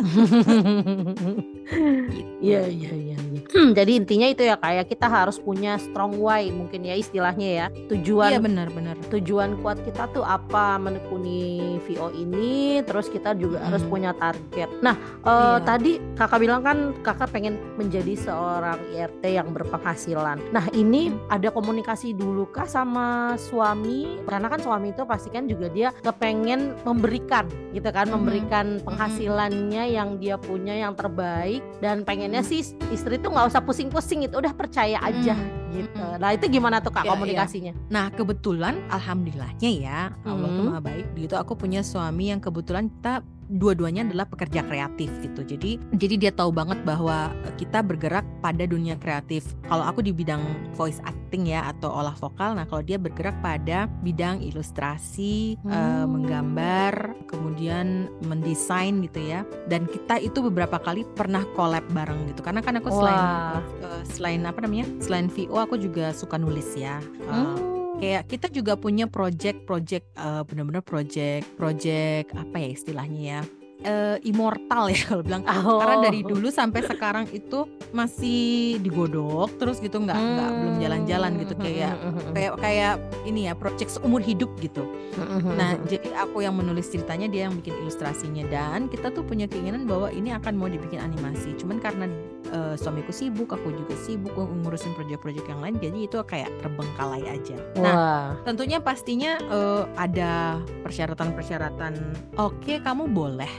Gitu. 2.07 2.23
Iya 2.39 2.63
iya 2.71 2.91
iya. 2.95 3.17
iya. 3.19 3.41
Hmm, 3.51 3.75
Jadi 3.75 3.91
intinya 3.99 4.23
itu 4.23 4.39
ya 4.39 4.55
kayak 4.55 4.87
kita 4.87 5.07
harus 5.07 5.35
punya 5.35 5.75
strong 5.75 6.15
why 6.15 6.47
mungkin 6.47 6.79
ya 6.81 6.95
istilahnya 6.95 7.49
ya 7.49 7.67
tujuan 7.91 8.31
Iya 8.31 8.39
benar-benar. 8.39 8.95
tujuan 9.11 9.59
kuat 9.59 9.83
kita 9.83 10.07
tuh 10.11 10.23
apa 10.23 10.79
menekuni 10.79 11.59
VO 11.83 12.07
ini 12.13 12.79
terus 12.83 13.11
kita 13.11 13.35
juga 13.35 13.59
harus 13.61 13.83
Mm. 13.83 13.89
punya 13.91 14.11
target. 14.15 14.69
Nah 14.79 14.95
Iya. 14.95 15.59
tadi 15.63 15.91
kakak 16.15 16.39
bilang 16.39 16.61
kan 16.63 16.77
kakak 17.03 17.29
pengen 17.31 17.59
menjadi 17.75 18.15
seorang 18.15 18.79
IRT 18.95 19.23
yang 19.27 19.51
berpenghasilan. 19.51 20.39
Nah 20.51 20.65
ini 20.71 21.11
Mm. 21.11 21.19
ada 21.27 21.49
komunikasi 21.51 22.15
dulu 22.15 22.47
kah 22.47 22.63
sama 22.63 23.06
suami? 23.37 24.21
Karena 24.23 24.47
kan 24.47 24.59
suami 24.59 24.91
itu 24.91 25.03
pasti 25.03 25.29
kan 25.29 25.45
juga 25.45 25.67
dia 25.67 25.89
kepengen 26.01 26.75
memberikan 26.83 27.45
gitu 27.71 27.89
kan, 27.89 28.07
Mhm. 28.07 28.13
memberikan 28.13 28.65
penghasilannya 28.81 29.83
yang 29.89 30.17
dia 30.17 30.35
punya 30.35 30.73
yang 30.73 30.93
terbaik 30.93 31.61
dan 31.79 32.01
pengennya 32.01 32.41
sih 32.41 32.61
istri 32.89 33.17
tuh 33.17 33.31
nggak 33.31 33.47
usah 33.49 33.61
pusing-pusing 33.61 34.25
itu 34.25 34.37
udah 34.37 34.53
percaya 34.53 34.97
aja 34.99 35.35
Mm. 35.35 35.73
gitu. 35.73 36.05
Nah 36.17 36.29
itu 36.33 36.45
gimana 36.47 36.79
tuh 36.79 36.89
kak 36.89 37.05
iya. 37.05 37.11
komunikasinya? 37.11 37.73
Nah 37.87 38.09
kebetulan 38.09 38.81
alhamdulillahnya 38.89 39.69
ya 39.71 39.99
Allah 40.23 40.49
tuh 40.49 40.63
Hmm. 40.63 40.69
maha 40.73 40.81
baik 40.81 41.05
gitu 41.15 41.35
aku 41.35 41.53
punya 41.53 41.81
suami 41.81 42.31
yang 42.31 42.39
kebetulan 42.39 42.89
kita 42.89 43.21
dua-duanya 43.49 44.03
adalah 44.03 44.25
pekerja 44.25 44.61
kreatif 44.61 45.07
gitu 45.19 45.41
jadi 45.41 45.71
jadi 45.93 46.15
dia 46.17 46.31
tahu 46.31 46.51
banget 46.51 46.83
bahwa 46.83 47.31
kita 47.55 47.79
bergerak 47.79 48.23
pada 48.39 48.63
dunia 48.63 48.95
kreatif 48.95 49.43
kalau 49.65 49.81
aku 49.81 49.99
di 49.99 50.11
bidang 50.11 50.43
voice 50.73 50.99
acting 51.01 51.47
ya 51.47 51.67
atau 51.67 51.89
olah 51.89 52.13
vokal 52.13 52.53
nah 52.53 52.63
kalau 52.63 52.81
dia 52.81 52.95
bergerak 52.95 53.35
pada 53.39 53.87
bidang 54.01 54.39
ilustrasi 54.41 55.55
eh, 55.57 55.75
Hmm. 55.77 56.09
menggambar 56.09 56.93
kemudian 57.25 58.07
mendesain 58.21 58.99
gitu 59.01 59.19
ya 59.21 59.41
dan 59.65 59.85
kita 59.85 60.17
itu 60.17 60.39
beberapa 60.41 60.77
kali 60.77 61.07
pernah 61.09 61.43
collab 61.53 61.83
bareng 61.89 62.27
gitu 62.27 62.41
karena 62.41 62.59
kan 62.59 62.77
aku 62.77 62.89
selain 62.89 63.17
Wah. 63.17 63.59
eh, 63.81 64.03
selain 64.05 64.43
apa 64.43 64.59
namanya 64.59 64.85
selain 64.99 65.27
VO 65.27 65.57
aku 65.57 65.75
juga 65.75 66.11
suka 66.11 66.35
nulis 66.35 66.67
ya 66.73 66.99
Eh, 67.19 67.27
Hmm. 67.27 67.55
Kayak 67.97 68.29
kita 68.29 68.47
juga 68.53 68.77
punya 68.77 69.09
project-project 69.09 70.05
eh, 70.13 70.41
benar-benar 70.45 70.85
project-project 70.85 72.33
apa 72.37 72.55
ya 72.61 72.69
istilahnya 72.69 73.21
ya 73.21 73.41
eh, 73.79 74.17
immortal 74.23 74.89
ya 74.89 74.99
kalau 75.05 75.21
bilang 75.21 75.43
Oh. 75.45 75.77
karena 75.77 75.95
dari 76.03 76.21
dulu 76.21 76.47
sampai 76.47 76.81
sekarang 76.81 77.25
itu 77.29 77.65
masih 77.91 78.41
digodok 78.77 79.55
terus 79.55 79.77
gitu 79.77 79.97
nggak 79.97 80.13
nggak 80.13 80.49
belum 80.51 80.75
jalan-jalan 80.77 81.31
gitu 81.39 81.53
Hmm. 81.53 81.63
kayak 81.63 81.93
kayak 82.31 82.53
kayak 82.57 82.93
ini 83.23 83.47
ya 83.47 83.53
project 83.53 83.91
seumur 83.91 84.19
hidup 84.19 84.49
gitu 84.57 84.85
Nah, 85.17 85.73
Hmm. 85.73 85.89
jadi 85.89 86.13
aku 86.15 86.45
yang 86.45 86.53
menulis 86.53 86.87
ceritanya, 86.87 87.25
dia 87.25 87.49
yang 87.49 87.57
bikin 87.57 87.73
ilustrasinya 87.79 88.45
dan 88.47 88.85
kita 88.85 89.09
tuh 89.09 89.25
punya 89.25 89.49
keinginan 89.49 89.89
bahwa 89.89 90.13
ini 90.13 90.29
akan 90.29 90.53
mau 90.53 90.69
dibikin 90.69 91.01
animasi. 91.01 91.57
Cuman 91.57 91.81
karena 91.81 92.05
eh, 92.47 92.77
suamiku 92.77 93.09
sibuk, 93.09 93.49
aku 93.49 93.73
juga 93.73 93.97
sibuk 93.97 94.31
ngurusin 94.37 94.93
proyek-proyek 94.93 95.41
yang 95.43 95.57
lain, 95.57 95.75
jadi 95.81 95.99
itu 96.05 96.21
kayak 96.21 96.53
terbengkalai 96.61 97.25
aja. 97.25 97.57
Nah, 97.75 98.37
tentunya 98.43 98.77
pastinya 98.77 99.41
eh, 99.41 99.83
ada 99.97 100.61
persyaratan-persyaratan. 100.85 101.93
Oke, 102.37 102.77
kamu 102.77 103.09
boleh 103.09 103.49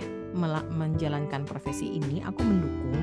menjalankan 0.70 1.42
profesi 1.42 1.98
ini, 1.98 2.22
aku 2.22 2.40
mendukung. 2.40 2.97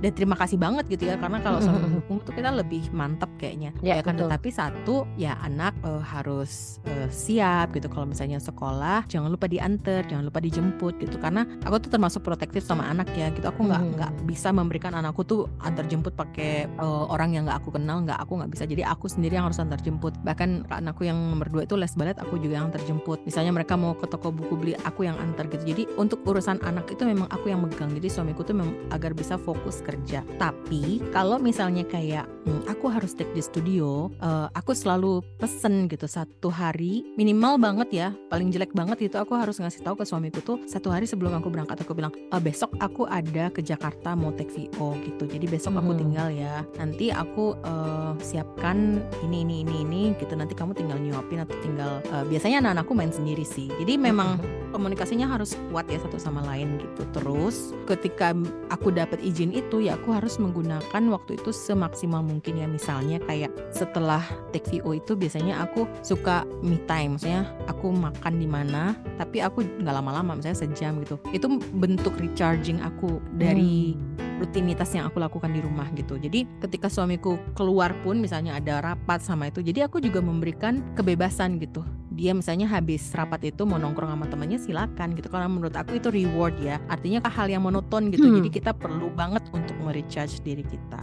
Dan 0.00 0.10
terima 0.12 0.32
kasih 0.34 0.56
banget 0.56 0.88
gitu 0.88 1.04
ya, 1.04 1.16
karena 1.16 1.38
kalau 1.38 1.60
suami 1.60 1.78
mendukung 1.86 2.18
tuh 2.20 2.32
kita 2.32 2.48
lebih 2.50 2.88
mantap 2.90 3.28
kayaknya. 3.36 3.70
Ya, 3.80 3.96
Ya, 3.96 4.02
kan, 4.02 4.16
betul. 4.16 4.26
tetapi 4.26 4.48
satu 4.50 4.96
ya 5.14 5.36
anak 5.40 5.76
eh, 5.82 6.02
harus 6.02 6.80
eh, 6.84 7.08
siap 7.08 7.72
gitu. 7.72 7.86
Kalau 7.86 8.06
misalnya 8.06 8.38
sekolah, 8.38 9.04
jangan 9.06 9.28
lupa 9.28 9.44
diantar, 9.44 10.04
jangan 10.04 10.24
lupa 10.24 10.40
dijemput 10.40 10.96
gitu. 10.98 11.20
Karena 11.20 11.44
aku 11.60 11.76
tuh 11.78 11.90
termasuk 11.90 12.22
protektif 12.22 12.62
sama 12.62 12.86
anak 12.86 13.12
ya 13.12 13.28
gitu. 13.28 13.44
Aku 13.44 13.60
nggak 13.62 13.82
Mhm. 13.82 13.90
nggak 13.92 14.12
bisa 14.24 14.48
memberikan 14.50 14.92
anakku 14.92 15.20
tuh 15.22 15.44
antar 15.60 15.84
jemput 15.84 16.12
pakai 16.12 16.64
eh, 16.66 17.04
orang 17.06 17.32
yang 17.32 17.44
nggak 17.44 17.60
aku 17.60 17.70
kenal, 17.70 18.00
nggak 18.00 18.16
aku 18.18 18.40
nggak 18.40 18.50
bisa. 18.50 18.64
Jadi 18.64 18.80
aku 18.82 19.04
sendiri 19.04 19.36
yang 19.36 19.44
harus 19.44 19.58
antar 19.58 19.78
jemput. 19.78 20.16
Bahkan 20.20 20.70
anakku 20.70 21.04
yang 21.04 21.16
nomor 21.16 21.46
dua 21.46 21.62
itu 21.64 21.76
les 21.76 21.92
balet, 21.92 22.16
aku 22.16 22.36
juga 22.36 22.56
yang 22.56 22.68
antar 22.68 22.80
jemput. 22.82 23.20
Misalnya 23.22 23.52
mereka 23.52 23.76
mau 23.76 23.92
ke 23.92 24.06
toko 24.06 24.30
buku 24.30 24.56
beli, 24.56 24.72
aku 24.80 25.04
yang 25.04 25.18
antar 25.18 25.44
gitu. 25.46 25.60
Jadi 25.62 25.84
untuk 25.94 26.24
urusan 26.24 26.62
anak 26.62 26.88
itu 26.88 27.04
memang 27.04 27.28
aku 27.28 27.48
yang 27.48 27.60
megang. 27.60 27.92
Jadi 27.92 28.08
suamiku 28.08 28.40
tuh 28.40 28.56
memang 28.56 28.72
agar 28.88 29.12
bisa 29.12 29.36
fokus 29.36 29.82
kerja. 29.90 30.22
Tapi 30.38 31.02
kalau 31.10 31.42
misalnya 31.42 31.82
kayak 31.82 32.30
hmm, 32.46 32.70
aku 32.70 32.86
harus 32.86 33.12
take 33.12 33.34
di 33.34 33.42
studio, 33.42 34.06
eh, 34.22 34.46
aku 34.54 34.70
selalu 34.72 35.20
pesen 35.36 35.90
gitu 35.90 36.06
satu 36.06 36.48
hari 36.48 37.02
minimal 37.18 37.58
banget 37.58 37.88
ya, 37.90 38.08
paling 38.30 38.54
jelek 38.54 38.70
banget 38.70 39.10
itu 39.10 39.16
aku 39.18 39.34
harus 39.34 39.58
ngasih 39.58 39.82
tahu 39.82 39.98
ke 39.98 40.04
suamiku 40.06 40.38
tuh 40.40 40.62
satu 40.70 40.94
hari 40.94 41.10
sebelum 41.10 41.34
aku 41.34 41.50
berangkat 41.50 41.82
aku 41.82 41.92
bilang 41.92 42.14
"Eh, 42.30 42.38
besok 42.38 42.70
aku 42.78 43.10
ada 43.10 43.50
ke 43.50 43.60
Jakarta 43.60 44.14
mau 44.14 44.30
take 44.30 44.54
VO 44.54 44.94
gitu. 45.02 45.26
Jadi 45.26 45.46
besok 45.50 45.74
aku 45.74 45.92
Mhm. 45.92 45.98
tinggal 45.98 46.28
ya. 46.30 46.62
Nanti 46.78 47.10
aku 47.10 47.58
eh, 47.60 48.12
siapkan 48.22 49.02
ini 49.26 49.42
ini 49.42 49.66
ini 49.66 49.74
ini 49.82 50.02
gitu. 50.16 50.38
Nanti 50.38 50.54
kamu 50.54 50.76
tinggal 50.76 51.00
nyuapin 51.02 51.42
atau 51.42 51.56
tinggal 51.58 51.98
eh, 52.06 52.24
biasanya 52.30 52.62
anak-anakku 52.62 52.92
main 52.94 53.10
sendiri 53.10 53.42
sih. 53.42 53.66
Jadi 53.82 53.98
memang 53.98 54.38
komunikasinya 54.70 55.26
harus 55.26 55.58
kuat 55.72 55.90
ya 55.90 55.98
satu 55.98 56.16
sama 56.16 56.46
lain 56.46 56.78
gitu. 56.78 57.02
Terus 57.10 57.74
ketika 57.90 58.30
aku 58.70 58.94
dapat 58.94 59.18
izin 59.20 59.50
itu 59.50 59.79
ya 59.80 59.96
aku 59.96 60.12
harus 60.14 60.36
menggunakan 60.36 61.02
waktu 61.10 61.40
itu 61.40 61.50
semaksimal 61.50 62.20
mungkin 62.20 62.60
ya 62.60 62.66
misalnya 62.68 63.18
kayak 63.24 63.50
setelah 63.72 64.22
take 64.52 64.68
VO 64.68 64.96
itu 64.96 65.16
biasanya 65.16 65.64
aku 65.64 65.88
suka 66.04 66.44
me 66.60 66.78
time 66.84 67.16
maksudnya 67.16 67.48
aku 67.66 67.90
makan 67.90 68.38
di 68.38 68.48
mana 68.48 68.94
tapi 69.16 69.40
aku 69.40 69.64
nggak 69.64 69.94
lama-lama 69.94 70.38
misalnya 70.38 70.60
sejam 70.62 71.00
gitu 71.02 71.16
itu 71.34 71.46
bentuk 71.74 72.14
recharging 72.20 72.78
aku 72.84 73.18
dari 73.34 73.96
rutinitas 74.40 74.88
yang 74.96 75.04
aku 75.04 75.20
lakukan 75.20 75.52
di 75.52 75.60
rumah 75.60 75.84
gitu. 75.92 76.16
Jadi 76.16 76.48
ketika 76.64 76.88
suamiku 76.88 77.36
keluar 77.52 77.92
pun 78.00 78.16
misalnya 78.16 78.56
ada 78.56 78.80
rapat 78.80 79.20
sama 79.20 79.52
itu, 79.52 79.60
jadi 79.60 79.84
aku 79.84 80.00
juga 80.00 80.24
memberikan 80.24 80.80
kebebasan 80.96 81.60
gitu. 81.60 81.84
Dia 82.20 82.36
misalnya 82.36 82.68
habis 82.68 83.08
rapat 83.16 83.48
itu 83.48 83.64
mau 83.64 83.80
nongkrong 83.80 84.12
sama 84.12 84.28
temannya 84.28 84.60
silakan 84.60 85.16
gitu. 85.16 85.32
Karena 85.32 85.48
menurut 85.48 85.72
aku 85.72 85.96
itu 85.96 86.12
reward 86.12 86.60
ya. 86.60 86.76
Artinya 86.92 87.24
hal 87.32 87.48
yang 87.48 87.64
monoton 87.64 88.12
gitu. 88.12 88.28
Hmm. 88.28 88.36
jadi 88.44 88.50
kita 88.52 88.76
perlu 88.76 89.08
banget 89.16 89.40
untuk 89.56 89.72
merecharge 89.80 90.44
diri 90.44 90.60
kita. 90.60 91.00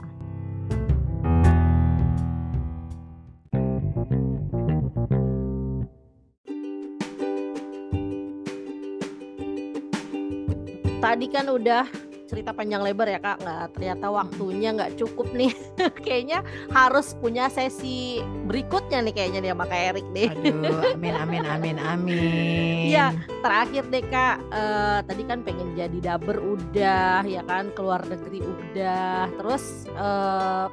Tadi 11.01 11.25
kan 11.33 11.49
udah 11.49 12.06
cerita 12.27 12.51
panjang 12.51 12.83
lebar 12.83 13.07
ya 13.07 13.19
kak, 13.23 13.39
nggak 13.39 13.63
ternyata 13.73 14.05
waktunya 14.11 14.69
nggak 14.75 14.99
cukup 14.99 15.27
nih. 15.31 15.51
kayaknya 16.05 16.43
harus 16.75 17.15
punya 17.15 17.47
sesi 17.47 18.19
berikutnya 18.45 18.99
nih 18.99 19.13
kayaknya 19.15 19.39
nih 19.47 19.51
sama 19.55 19.65
Kak 19.65 19.81
Erik 19.95 20.07
nih. 20.11 20.29
aduh 20.35 20.83
amin 20.99 21.15
amin 21.15 21.43
amin 21.47 21.77
amin 21.79 22.83
Iya. 22.87 23.15
Terakhir 23.39 23.83
deh 23.87 24.03
kak, 24.11 24.35
eh, 24.51 24.99
tadi 25.07 25.23
kan 25.23 25.39
pengen 25.43 25.71
jadi 25.75 25.97
daber 26.03 26.35
udah, 26.39 27.23
ya 27.23 27.41
kan 27.47 27.71
keluar 27.71 28.03
negeri 28.03 28.43
udah. 28.43 29.31
Terus 29.39 29.87
eh, 29.87 30.65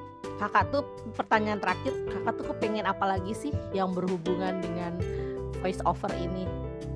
kakak 0.43 0.75
tuh 0.75 0.83
pertanyaan 1.15 1.63
terakhir, 1.63 1.95
kakak 2.11 2.35
tuh 2.43 2.47
kepengen 2.51 2.87
apa 2.87 3.07
lagi 3.07 3.31
sih 3.31 3.55
yang 3.71 3.95
berhubungan 3.95 4.59
dengan 4.59 4.99
voice 5.63 5.83
over 5.87 6.11
ini? 6.19 6.47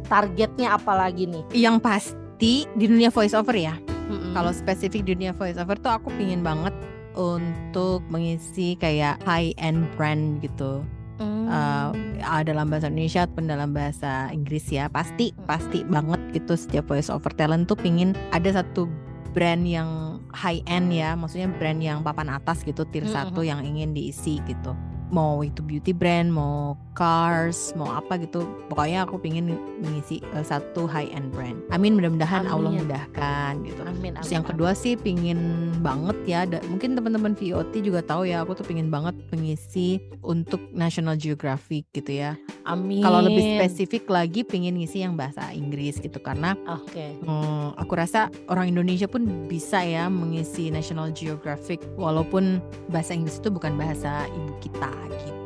Targetnya 0.08 0.72
apa 0.74 0.96
lagi 0.96 1.28
nih? 1.28 1.44
yang 1.52 1.76
pasti 1.78 2.64
di 2.72 2.86
dunia 2.88 3.12
voice 3.12 3.36
over 3.36 3.52
ya 3.52 3.76
Mm-mm. 4.08 4.32
Kalau 4.32 4.52
spesifik 4.56 5.04
dunia 5.04 5.36
voice 5.36 5.60
over 5.60 5.76
tuh 5.76 5.92
aku 5.92 6.08
pingin 6.16 6.40
banget 6.40 6.72
untuk 7.14 8.02
mengisi 8.08 8.74
kayak 8.80 9.20
high 9.28 9.52
end 9.60 9.84
brand 9.94 10.40
gitu. 10.40 10.82
Hmm. 11.18 11.50
Uh, 11.50 12.42
dalam 12.46 12.70
bahasa 12.70 12.86
Indonesia 12.86 13.26
ataupun 13.26 13.50
dalam 13.50 13.74
bahasa 13.74 14.30
Inggris 14.30 14.70
ya 14.70 14.86
pasti 14.86 15.34
pasti 15.50 15.82
banget 15.82 16.22
gitu 16.30 16.54
setiap 16.54 16.86
voice 16.86 17.10
over 17.10 17.34
talent 17.34 17.66
tuh 17.66 17.74
pingin 17.74 18.14
ada 18.30 18.62
satu 18.62 18.86
brand 19.34 19.66
yang 19.66 20.22
high 20.30 20.62
end 20.70 20.94
ya 20.94 21.18
maksudnya 21.18 21.50
brand 21.58 21.82
yang 21.82 22.06
papan 22.06 22.30
atas 22.30 22.62
gitu 22.62 22.86
tier 22.86 23.02
Mm, 23.02 23.10
satu 23.10 23.42
yang 23.42 23.66
ingin 23.66 23.90
diisi 23.98 24.38
gitu 24.46 24.78
mau 25.10 25.40
itu 25.40 25.58
beauty 25.64 25.96
brand 25.96 26.30
mau 26.30 26.76
cars 26.98 27.70
mau 27.78 27.94
apa 27.94 28.18
gitu 28.18 28.42
pokoknya 28.66 29.06
aku 29.06 29.22
pingin 29.22 29.54
mengisi 29.78 30.18
uh, 30.34 30.42
satu 30.42 30.90
high 30.90 31.06
end 31.14 31.30
brand 31.30 31.62
amin 31.70 31.94
mudah-mudahan 31.94 32.42
Allah 32.44 32.74
Amin. 32.74 32.82
mudahkan 32.82 33.52
gitu 33.62 33.82
Amin, 33.86 34.12
Terus 34.18 34.26
amin, 34.26 34.34
yang 34.34 34.46
kedua 34.46 34.70
sih 34.74 34.98
pingin 34.98 35.38
banget 35.78 36.18
ya, 36.26 36.40
da- 36.42 36.64
mungkin 36.66 36.98
teman-teman 36.98 37.38
VOT 37.38 37.70
juga 37.78 38.02
tahu 38.02 38.26
ya, 38.26 38.42
aku 38.42 38.58
tuh 38.58 38.66
pingin 38.66 38.90
banget 38.90 39.14
mengisi 39.30 40.02
untuk 40.26 40.58
National 40.74 41.14
Geographic 41.14 41.86
gitu 41.94 42.18
ya. 42.18 42.34
amin. 42.66 43.00
Kalau 43.00 43.22
lebih 43.22 43.56
spesifik 43.56 44.10
lagi 44.10 44.42
pingin 44.42 44.74
ngisi 44.74 45.06
yang 45.06 45.14
bahasa 45.14 45.54
Inggris 45.54 46.02
gitu 46.02 46.18
karena 46.18 46.58
Oke. 46.66 47.14
hmm, 47.22 47.78
aku 47.78 47.92
rasa 47.94 48.26
orang 48.50 48.74
Indonesia 48.74 49.06
pun 49.06 49.22
bisa 49.46 49.78
ya 49.80 50.10
mengisi 50.10 50.68
National 50.68 51.14
Geographic 51.14 51.78
walaupun 51.94 52.58
bahasa 52.90 53.14
Inggris 53.14 53.38
itu 53.38 53.48
bukan 53.48 53.78
bahasa 53.78 54.26
ibu 54.28 54.52
kita 54.58 54.90
gitu. 55.14 55.37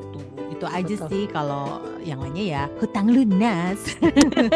Itu 0.52 0.68
aja 0.68 0.94
Betul. 0.94 1.08
sih 1.08 1.24
kalau 1.32 1.80
yang 2.04 2.20
lainnya 2.20 2.44
ya 2.44 2.62
hutang 2.78 3.08
lunas. 3.08 3.80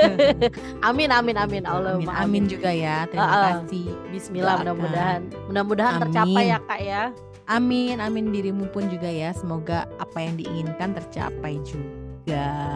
amin, 0.89 1.09
amin, 1.09 1.37
amin. 1.41 1.63
Allah 1.65 1.97
amin, 1.97 2.13
amin 2.13 2.45
juga 2.47 2.69
ya. 2.69 3.09
Terima 3.09 3.27
Uh-uh. 3.27 3.45
kasih. 3.65 3.89
Bismillah 4.13 4.55
mudah-mudahan 4.61 5.21
mudah-mudahan 5.49 5.95
tercapai 6.05 6.45
ya 6.53 6.59
kak 6.63 6.81
ya. 6.85 7.03
Amin, 7.47 8.03
amin 8.03 8.35
dirimu 8.35 8.67
pun 8.75 8.91
juga 8.91 9.07
ya. 9.07 9.31
Semoga 9.33 9.87
apa 9.97 10.19
yang 10.19 10.37
diinginkan 10.37 10.95
tercapai 10.99 11.59
juga. 11.65 12.06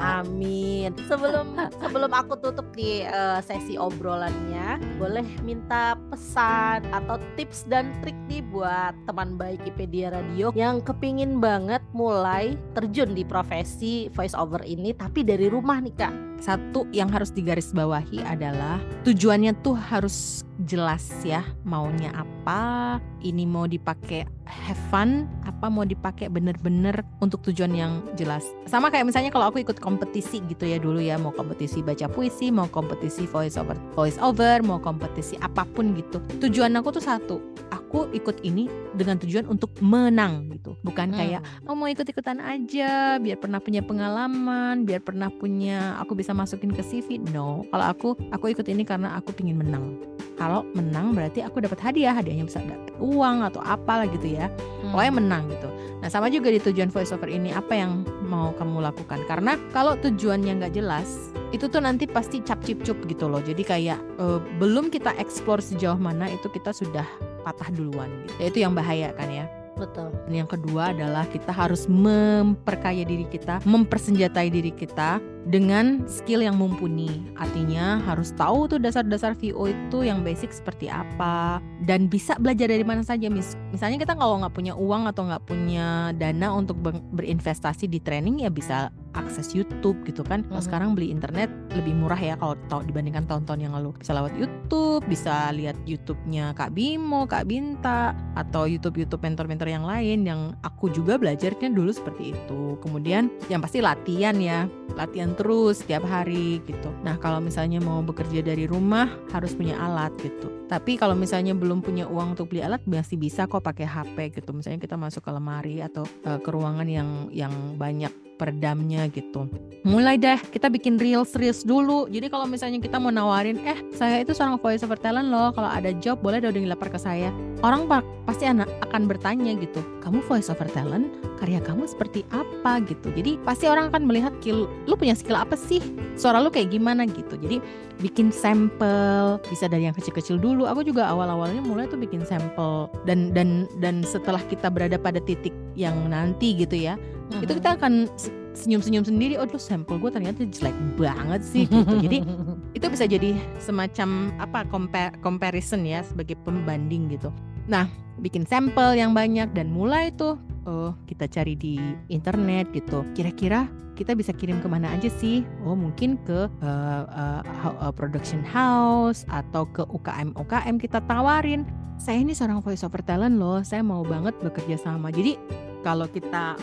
Amin. 0.01 0.95
Sebelum 1.11 1.59
sebelum 1.83 2.11
aku 2.15 2.39
tutup 2.39 2.71
di 2.75 3.03
eh, 3.03 3.41
sesi 3.43 3.75
obrolannya, 3.75 4.79
boleh 4.97 5.27
minta 5.43 5.99
pesan 6.09 6.87
atau 6.95 7.19
tips 7.35 7.67
dan 7.67 7.91
trik 8.01 8.17
nih 8.31 8.47
buat 8.55 8.95
teman 9.11 9.35
baik 9.35 9.67
IPedia 9.67 10.15
Radio 10.15 10.55
yang 10.55 10.79
kepingin 10.79 11.43
banget 11.43 11.83
mulai 11.91 12.55
terjun 12.79 13.11
di 13.11 13.27
profesi 13.27 14.07
voice 14.15 14.39
over 14.39 14.63
ini 14.63 14.95
tapi 14.95 15.27
dari 15.27 15.51
rumah 15.51 15.83
nih 15.83 15.95
kak. 15.99 16.15
Satu 16.41 16.89
yang 16.95 17.13
harus 17.13 17.35
digarisbawahi 17.35 18.25
adalah 18.25 18.81
tujuannya 19.05 19.53
tuh 19.61 19.77
harus 19.77 20.47
jelas 20.65 21.05
ya. 21.25 21.45
Maunya 21.65 22.13
apa? 22.13 22.99
Ini 23.21 23.45
mau 23.45 23.69
dipakai 23.69 24.25
have 24.45 24.81
fun? 24.89 25.29
Apa 25.45 25.69
mau 25.69 25.85
dipakai 25.85 26.29
bener-bener 26.29 27.05
untuk 27.21 27.45
tujuan 27.49 27.73
yang 27.73 27.93
jelas? 28.17 28.45
Sama 28.69 28.89
kayak 28.89 29.09
misalnya 29.09 29.31
kalau 29.33 29.53
aku 29.53 29.61
ikut 29.61 29.81
kompetisi 29.81 30.41
gitu 30.49 30.65
ya 30.65 30.81
dulu 30.81 31.01
ya, 31.01 31.17
mau 31.21 31.33
kompetisi 31.33 31.85
baca 31.85 32.09
puisi, 32.09 32.49
mau 32.49 32.69
kompetisi 32.69 33.29
voice 33.29 33.57
over, 33.61 33.77
voice 33.93 34.19
over, 34.21 34.61
mau 34.65 34.81
kompetisi 34.81 35.37
apa 35.41 35.65
pun 35.65 35.93
gitu. 35.97 36.21
Tujuan 36.41 36.77
aku 36.77 36.97
tuh 36.97 37.05
satu. 37.05 37.37
Aku 37.71 38.11
ikut 38.15 38.43
ini 38.47 38.67
dengan 38.95 39.19
tujuan 39.19 39.47
untuk 39.47 39.75
menang 39.83 40.51
gitu. 40.55 40.79
Bukan 40.83 41.15
kayak 41.15 41.43
oh 41.69 41.77
mau 41.77 41.87
ikut-ikutan 41.87 42.41
aja 42.41 43.21
biar 43.23 43.39
pernah 43.39 43.63
punya 43.63 43.85
pengalaman 43.85 44.83
biar 44.83 45.01
pernah 45.05 45.31
punya 45.31 45.95
aku 46.03 46.19
bisa 46.19 46.35
masukin 46.35 46.75
ke 46.75 46.83
CV 46.83 47.23
no 47.31 47.63
kalau 47.71 47.87
aku 47.87 48.09
aku 48.35 48.51
ikut 48.51 48.67
ini 48.67 48.83
karena 48.83 49.15
aku 49.15 49.31
pingin 49.31 49.55
menang 49.55 49.95
kalau 50.35 50.50
menang 50.75 51.15
berarti 51.15 51.41
aku 51.43 51.63
dapat 51.63 51.79
hadiah 51.81 52.15
hadiahnya 52.15 52.47
bisa 52.47 52.61
dapat 52.63 52.93
uang 53.01 53.47
atau 53.47 53.61
apalah 53.63 54.07
gitu 54.11 54.35
ya. 54.35 54.51
Hmm. 54.83 54.93
pokoknya 54.97 55.13
menang 55.23 55.45
gitu. 55.53 55.69
Nah 56.01 56.09
sama 56.09 56.33
juga 56.33 56.49
di 56.49 56.59
tujuan 56.59 56.89
voiceover 56.89 57.29
ini 57.29 57.53
apa 57.53 57.73
yang 57.77 58.03
mau 58.25 58.51
kamu 58.57 58.81
lakukan? 58.91 59.21
Karena 59.29 59.55
kalau 59.71 59.95
tujuannya 60.01 60.65
nggak 60.65 60.75
jelas 60.75 61.31
itu 61.51 61.67
tuh 61.67 61.83
nanti 61.83 62.07
pasti 62.09 62.41
cap 62.43 62.63
cip 62.65 62.81
cup 62.83 62.99
gitu 63.07 63.29
loh. 63.29 63.45
Jadi 63.45 63.63
kayak 63.63 64.01
eh, 64.19 64.39
belum 64.59 64.89
kita 64.89 65.15
explore 65.21 65.63
sejauh 65.63 66.01
mana 66.01 66.27
itu 66.33 66.49
kita 66.49 66.73
sudah 66.73 67.05
patah 67.45 67.69
duluan 67.71 68.09
gitu. 68.27 68.35
Ya 68.41 68.47
itu 68.49 68.59
yang 68.65 68.73
bahaya 68.73 69.13
kan 69.15 69.29
ya 69.29 69.60
betul. 69.81 70.09
dan 70.29 70.35
yang 70.45 70.51
kedua 70.51 70.93
adalah 70.93 71.25
kita 71.27 71.49
harus 71.51 71.89
memperkaya 71.89 73.03
diri 73.03 73.25
kita, 73.27 73.65
mempersenjatai 73.65 74.53
diri 74.53 74.71
kita 74.71 75.19
dengan 75.49 76.05
skill 76.05 76.45
yang 76.45 76.61
mumpuni. 76.61 77.33
Artinya 77.41 77.99
harus 78.05 78.37
tahu 78.37 78.69
tuh 78.69 78.79
dasar-dasar 78.79 79.33
VO 79.33 79.73
itu 79.73 80.05
yang 80.05 80.21
basic 80.21 80.53
seperti 80.53 80.93
apa 80.93 81.65
dan 81.89 82.07
bisa 82.07 82.37
belajar 82.37 82.69
dari 82.69 82.85
mana 82.85 83.01
saja. 83.01 83.33
Mis- 83.33 83.57
misalnya 83.73 83.97
kita 83.97 84.15
kalau 84.15 84.45
nggak 84.45 84.53
punya 84.53 84.77
uang 84.77 85.09
atau 85.09 85.25
nggak 85.25 85.45
punya 85.49 86.13
dana 86.15 86.53
untuk 86.53 86.77
ber- 86.79 87.05
berinvestasi 87.17 87.89
di 87.89 87.99
training 87.99 88.45
ya 88.45 88.51
bisa 88.53 88.93
akses 89.15 89.53
YouTube 89.53 90.01
gitu 90.07 90.23
kan. 90.23 90.47
Kalau 90.47 90.63
Mhm. 90.63 90.67
sekarang 90.67 90.89
beli 90.95 91.11
internet 91.11 91.51
lebih 91.75 91.95
murah 91.95 92.19
ya 92.19 92.35
kalau 92.39 92.55
tau- 92.71 92.85
dibandingkan 92.85 93.27
tahun-tahun 93.27 93.61
yang 93.61 93.75
lalu. 93.75 93.95
Bisa 93.99 94.13
lewat 94.15 94.35
YouTube, 94.39 95.03
bisa 95.07 95.51
lihat 95.55 95.77
YouTube-nya 95.87 96.55
Kak 96.55 96.75
Bimo, 96.75 97.27
Kak 97.27 97.47
Binta 97.47 98.15
atau 98.35 98.67
YouTube-YouTube 98.67 99.23
mentor-mentor 99.23 99.69
yang 99.71 99.85
lain 99.87 100.27
yang 100.27 100.41
aku 100.63 100.91
juga 100.91 101.19
belajarnya 101.19 101.71
dulu 101.71 101.91
seperti 101.91 102.35
itu. 102.35 102.79
Kemudian 102.81 103.31
yang 103.53 103.61
pasti 103.61 103.83
latihan 103.83 104.35
ya, 104.39 104.67
latihan 104.95 105.35
terus 105.35 105.83
setiap 105.83 106.07
hari 106.07 106.63
gitu. 106.67 106.91
Nah 107.03 107.19
kalau 107.19 107.39
misalnya 107.39 107.79
mau 107.83 108.03
bekerja 108.03 108.43
dari 108.43 108.67
rumah 108.67 109.11
harus 109.31 109.55
punya 109.55 109.79
alat 109.79 110.15
gitu. 110.23 110.51
Tapi 110.71 110.95
kalau 110.95 111.19
misalnya 111.19 111.55
belum 111.55 111.83
punya 111.83 112.07
uang 112.07 112.39
untuk 112.39 112.55
beli 112.55 112.63
alat 112.63 112.83
masih 112.87 113.19
bisa 113.19 113.51
kok 113.51 113.63
pakai 113.63 113.87
HP 113.87 114.39
gitu. 114.39 114.55
Misalnya 114.55 114.79
kita 114.79 114.95
masuk 114.95 115.27
ke 115.27 115.31
lemari 115.35 115.83
atau 115.83 116.07
eh, 116.27 116.39
ke 116.39 116.51
ruangan 116.51 116.87
yang 116.87 117.31
yang 117.35 117.53
banyak 117.75 118.30
peredamnya 118.41 119.05
gitu. 119.13 119.45
Mulai 119.85 120.17
deh 120.17 120.41
kita 120.49 120.73
bikin 120.73 120.97
reels 120.97 121.37
reels 121.37 121.61
dulu. 121.61 122.09
Jadi 122.09 122.33
kalau 122.33 122.49
misalnya 122.49 122.81
kita 122.81 122.97
mau 122.97 123.13
nawarin, 123.13 123.61
eh 123.69 123.77
saya 123.93 124.25
itu 124.25 124.33
seorang 124.33 124.57
voice 124.57 124.81
over 124.81 124.97
talent 124.97 125.29
loh. 125.29 125.53
Kalau 125.53 125.69
ada 125.69 125.93
job 126.01 126.25
boleh 126.25 126.41
dong 126.41 126.57
dilapor 126.57 126.89
ke 126.89 126.97
saya. 126.97 127.29
Orang 127.61 127.85
pa- 127.85 128.05
pasti 128.25 128.49
anak 128.49 128.73
akan 128.89 129.05
bertanya 129.05 129.53
gitu. 129.61 129.85
Kamu 130.01 130.25
voice 130.25 130.49
over 130.49 130.67
talent? 130.73 131.13
Karya 131.37 131.61
kamu 131.61 131.89
seperti 131.89 132.25
apa 132.33 132.81
gitu. 132.85 133.13
Jadi 133.13 133.41
pasti 133.45 133.69
orang 133.69 133.93
akan 133.93 134.09
melihat 134.09 134.33
skill, 134.41 134.69
lu 134.85 134.95
punya 134.97 135.17
skill 135.17 135.37
apa 135.37 135.57
sih? 135.57 135.81
Suara 136.17 136.41
lu 136.41 136.49
kayak 136.53 136.73
gimana 136.73 137.05
gitu. 137.09 137.37
Jadi 137.37 137.61
bikin 138.01 138.33
sampel 138.33 139.41
bisa 139.49 139.69
dari 139.69 139.89
yang 139.89 139.97
kecil-kecil 139.97 140.41
dulu. 140.41 140.65
Aku 140.69 140.85
juga 140.85 141.09
awal-awalnya 141.09 141.61
mulai 141.65 141.89
tuh 141.89 142.01
bikin 142.01 142.25
sampel 142.25 142.89
dan 143.05 143.33
dan 143.33 143.69
dan 143.81 144.01
setelah 144.05 144.41
kita 144.49 144.69
berada 144.73 144.97
pada 144.97 145.21
titik 145.21 145.53
yang 145.77 145.97
nanti 146.09 146.57
gitu 146.57 146.77
ya 146.77 146.97
itu 147.39 147.53
kita 147.63 147.79
akan 147.79 148.11
se- 148.19 148.35
senyum-senyum 148.59 149.07
sendiri 149.07 149.39
oh 149.39 149.47
dulu 149.47 149.63
sampel 149.63 150.03
gue 150.03 150.11
ternyata 150.11 150.43
jelek 150.43 150.75
banget 150.99 151.41
sih 151.47 151.65
gitu 151.71 151.95
jadi 152.03 152.19
itu 152.77 152.87
bisa 152.91 153.07
jadi 153.07 153.39
semacam 153.63 154.35
apa 154.43 154.67
compare, 154.67 155.15
comparison 155.23 155.87
ya 155.87 156.03
sebagai 156.03 156.35
pembanding 156.43 157.15
gitu 157.15 157.31
nah 157.71 157.87
bikin 158.21 158.45
sampel 158.45 158.95
yang 158.95 159.17
banyak 159.17 159.49
dan 159.57 159.73
mulai 159.73 160.13
tuh 160.15 160.37
oh 160.69 160.93
kita 161.09 161.27
cari 161.27 161.57
di 161.57 161.81
internet 162.13 162.69
gitu. 162.71 163.03
Kira-kira 163.17 163.67
kita 163.97 164.17
bisa 164.17 164.33
kirim 164.33 164.61
ke 164.65 164.69
mana 164.69 164.93
aja 164.93 165.09
sih? 165.13 165.45
Oh 165.65 165.77
mungkin 165.77 166.17
ke 166.25 166.49
uh, 166.49 167.05
uh, 167.09 167.43
uh, 167.81 167.93
production 167.93 168.41
house 168.45 169.29
atau 169.29 169.69
ke 169.69 169.85
UKM 169.89 170.37
UKM 170.37 170.77
kita 170.81 171.01
tawarin. 171.05 171.65
Saya 172.01 172.25
ini 172.25 172.33
seorang 172.33 172.65
voice 172.65 172.81
over 172.81 173.05
talent 173.05 173.37
loh 173.37 173.61
saya 173.61 173.85
mau 173.85 174.01
banget 174.01 174.33
bekerja 174.41 174.81
sama. 174.81 175.13
Jadi 175.13 175.37
kalau 175.85 176.09
kita 176.09 176.57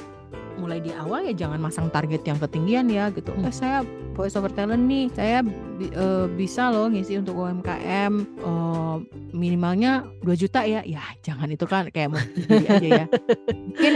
mulai 0.58 0.82
di 0.82 0.92
awal 0.92 1.26
ya 1.26 1.34
jangan 1.34 1.62
masang 1.62 1.88
target 1.88 2.22
yang 2.26 2.38
ketinggian 2.38 2.90
ya 2.90 3.10
gitu. 3.14 3.32
Hmm. 3.32 3.48
Eh 3.48 3.54
saya 3.54 3.82
voice 4.14 4.34
over 4.34 4.50
talent 4.50 4.90
nih, 4.90 5.08
saya 5.14 5.46
bi- 5.46 5.94
eh, 5.94 6.26
bisa 6.34 6.74
loh 6.74 6.90
ngisi 6.90 7.22
untuk 7.22 7.38
UMKM 7.38 8.14
eh, 8.20 8.96
minimalnya 9.32 10.04
2 10.26 10.34
juta 10.34 10.66
ya. 10.66 10.82
Ya 10.84 11.02
jangan 11.22 11.48
itu 11.48 11.66
kan 11.66 11.88
kayak 11.94 12.10
mau 12.12 12.22
aja 12.50 12.88
ya. 12.88 13.06
Mungkin 13.68 13.94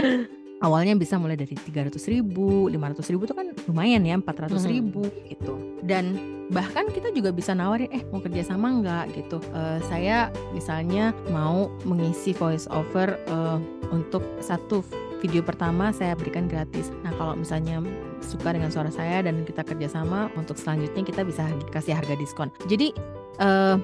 awalnya 0.62 0.94
bisa 0.94 1.18
mulai 1.18 1.34
dari 1.34 1.58
300 1.58 1.98
ribu, 2.06 2.70
500 2.70 3.02
ribu 3.10 3.22
itu 3.26 3.34
kan 3.34 3.50
lumayan 3.66 4.06
ya 4.06 4.14
400 4.14 4.62
ribu 4.70 5.02
gitu. 5.26 5.58
Dan 5.82 6.14
bahkan 6.54 6.86
kita 6.92 7.10
juga 7.10 7.34
bisa 7.34 7.56
nawarin 7.56 7.90
eh 7.90 8.06
mau 8.14 8.22
kerja 8.22 8.46
sama 8.46 8.70
nggak 8.78 9.18
gitu. 9.18 9.42
Eh, 9.50 9.78
saya 9.90 10.30
misalnya 10.54 11.10
mau 11.34 11.66
mengisi 11.82 12.30
voice 12.30 12.70
over 12.70 13.18
eh, 13.18 13.58
untuk 13.90 14.22
satu 14.38 14.86
video 15.22 15.40
pertama 15.46 15.94
saya 15.94 16.18
berikan 16.18 16.50
gratis. 16.50 16.90
Nah 17.06 17.14
kalau 17.14 17.38
misalnya 17.38 17.78
suka 18.18 18.50
dengan 18.50 18.74
suara 18.74 18.90
saya 18.90 19.22
dan 19.22 19.46
kita 19.46 19.62
kerjasama 19.62 20.34
untuk 20.34 20.58
selanjutnya 20.58 21.06
kita 21.06 21.22
bisa 21.22 21.46
kasih 21.70 21.94
harga 21.94 22.18
diskon. 22.18 22.50
Jadi 22.66 22.90
eh, 23.38 23.76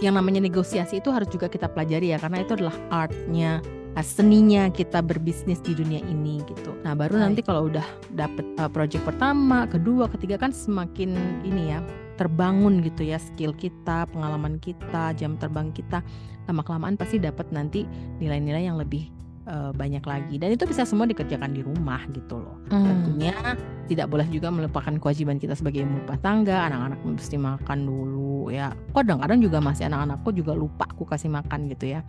yang 0.00 0.16
namanya 0.16 0.40
negosiasi 0.40 1.04
itu 1.04 1.12
harus 1.12 1.28
juga 1.28 1.52
kita 1.52 1.68
pelajari 1.68 2.16
ya 2.16 2.18
karena 2.18 2.40
itu 2.40 2.56
adalah 2.56 2.76
artnya 2.88 3.60
uh, 3.96 4.04
seninya 4.04 4.68
kita 4.68 5.00
berbisnis 5.00 5.58
di 5.64 5.72
dunia 5.72 6.04
ini 6.04 6.44
gitu. 6.44 6.76
Nah 6.84 6.92
baru 6.92 7.16
nanti 7.16 7.40
kalau 7.40 7.72
udah 7.72 7.84
dapet 8.12 8.44
uh, 8.60 8.68
project 8.68 9.02
pertama, 9.08 9.64
kedua, 9.64 10.06
ketiga 10.12 10.36
kan 10.36 10.52
semakin 10.52 11.16
ini 11.42 11.72
ya 11.72 11.80
terbangun 12.20 12.80
gitu 12.84 13.04
ya 13.04 13.16
skill 13.20 13.56
kita, 13.56 14.08
pengalaman 14.12 14.60
kita, 14.60 15.16
jam 15.16 15.36
terbang 15.40 15.72
kita 15.72 16.04
lama 16.46 16.62
kelamaan 16.62 16.94
pasti 16.94 17.18
dapat 17.18 17.50
nanti 17.50 17.88
nilai-nilai 18.22 18.70
yang 18.70 18.78
lebih 18.78 19.15
uh, 19.46 19.70
banyak 19.72 20.02
lagi 20.02 20.36
dan 20.36 20.52
itu 20.52 20.66
bisa 20.66 20.82
semua 20.82 21.06
dikerjakan 21.06 21.50
di 21.50 21.62
rumah 21.62 22.02
gitu 22.10 22.36
loh. 22.36 22.58
Tentunya 22.68 23.32
tidak 23.86 24.10
boleh 24.10 24.26
juga 24.26 24.50
melupakan 24.50 24.90
kewajiban 24.98 25.38
kita 25.38 25.54
sebagai 25.54 25.82
ibu 25.82 26.02
rumah 26.02 26.18
tangga, 26.18 26.66
anak-anak 26.66 26.98
mesti 27.02 27.36
makan 27.36 27.78
dulu 27.82 28.50
ya. 28.50 28.74
Kadang-kadang 28.90 29.38
juga 29.38 29.58
masih 29.58 29.86
anak-anakku 29.86 30.34
juga 30.34 30.52
lupa 30.52 30.90
aku 30.90 31.06
kasih 31.06 31.30
makan 31.30 31.70
gitu 31.70 31.94
ya. 31.94 32.00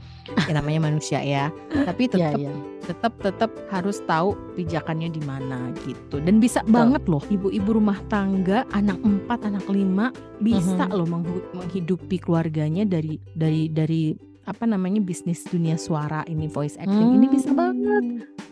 Ya 0.50 0.54
namanya 0.54 0.90
manusia 0.90 1.22
ya. 1.22 1.54
Tapi 1.88 2.10
Ya, 2.10 2.34
tetap 2.34 2.40
ya. 2.42 2.54
tetap 2.84 3.14
tetap 3.22 3.52
harus 3.70 4.02
tahu 4.04 4.34
pijakannya 4.58 5.10
di 5.10 5.22
mana 5.22 5.70
gitu. 5.86 6.18
Dan 6.18 6.42
bisa 6.42 6.66
banget 6.66 7.06
loh 7.06 7.22
ibu-ibu 7.30 7.78
rumah 7.78 8.02
tangga, 8.10 8.66
anak 8.74 8.98
empat, 9.02 9.46
anak 9.46 9.66
lima 9.70 10.10
bisa 10.42 10.86
Mhm. 10.86 10.94
loh 10.94 11.08
menghu- 11.08 11.46
menghidupi 11.54 12.18
keluarganya 12.18 12.86
dari 12.86 13.22
dari 13.34 13.70
dari 13.70 14.14
apa 14.48 14.64
namanya 14.64 15.04
bisnis 15.04 15.44
dunia 15.44 15.76
suara 15.76 16.24
ini 16.26 16.48
voice 16.48 16.80
acting 16.80 17.20
ini 17.20 17.28
bisa 17.28 17.52
Hmm. 17.52 17.60
banget. 17.60 18.04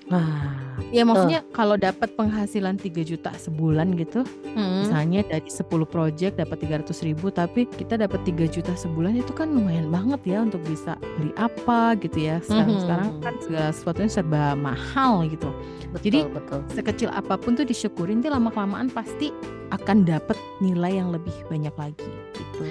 Wah. 0.05 0.53
Ya 0.93 1.01
maksudnya 1.01 1.41
kalau 1.49 1.79
dapat 1.79 2.13
penghasilan 2.13 2.77
3 2.77 3.01
juta 3.01 3.33
sebulan 3.33 3.95
gitu, 3.97 4.21
Hmm. 4.53 4.85
misalnya 4.85 5.25
dari 5.25 5.49
10 5.49 5.87
project 5.87 6.37
dapat 6.37 6.61
300 6.61 7.01
ribu, 7.01 7.33
tapi 7.33 7.65
kita 7.65 7.97
dapat 7.97 8.21
3 8.21 8.45
juta 8.45 8.75
sebulan 8.75 9.17
itu 9.17 9.33
kan 9.33 9.49
lumayan 9.49 9.89
banget 9.89 10.21
ya 10.29 10.45
untuk 10.45 10.61
bisa 10.61 10.93
beli 11.17 11.33
apa 11.39 11.97
gitu 11.97 12.21
ya. 12.21 12.37
Sekarang 12.43 12.75
Mhm. 12.75 12.83
sekarang 12.85 13.09
kan 13.23 13.33
segala 13.41 13.67
sesuatunya 13.73 14.11
serba 14.11 14.43
mahal 14.53 15.25
gitu. 15.25 15.49
Betul, 15.89 16.03
Jadi 16.05 16.19
betul. 16.29 16.59
sekecil 16.69 17.09
apa 17.09 17.33
pun 17.39 17.55
tuh 17.57 17.65
disyukurin, 17.65 18.19
nanti 18.21 18.29
lama 18.29 18.51
kelamaan 18.53 18.91
pasti 18.91 19.31
akan 19.73 20.05
dapat 20.05 20.37
nilai 20.61 21.01
yang 21.01 21.09
lebih 21.09 21.33
banyak 21.49 21.73
lagi 21.73 22.05
gitu. 22.35 22.61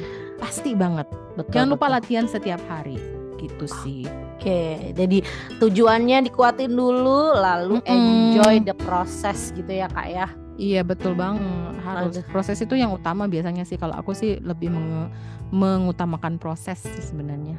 Pasti 0.45 0.77
banget. 0.77 1.09
betul. 1.35 1.51
Jangan 1.57 1.69
lupa 1.73 1.87
betul. 1.89 1.97
latihan 1.97 2.27
setiap 2.29 2.61
hari 2.69 3.01
gitu 3.41 3.65
sih. 3.83 4.05
Oke, 4.37 4.93
jadi 4.93 5.25
tujuannya 5.57 6.29
dikuatin 6.29 6.73
dulu, 6.73 7.33
lalu 7.33 7.81
Mm-mm. 7.81 7.89
enjoy 7.89 8.61
the 8.61 8.77
process 8.85 9.51
gitu 9.57 9.73
ya 9.73 9.89
kak 9.89 10.09
ya. 10.13 10.29
Iya 10.55 10.87
betul 10.87 11.19
banget 11.19 11.75
harus 11.83 12.15
Aduh. 12.17 12.31
proses 12.31 12.57
itu 12.63 12.79
yang 12.79 12.95
utama 12.95 13.27
biasanya 13.27 13.67
sih 13.67 13.75
kalau 13.75 13.93
aku 13.99 14.15
sih 14.15 14.39
lebih 14.39 14.71
menge- 14.71 15.11
mengutamakan 15.51 16.39
proses 16.39 16.81
sih 16.81 17.05
sebenarnya 17.05 17.59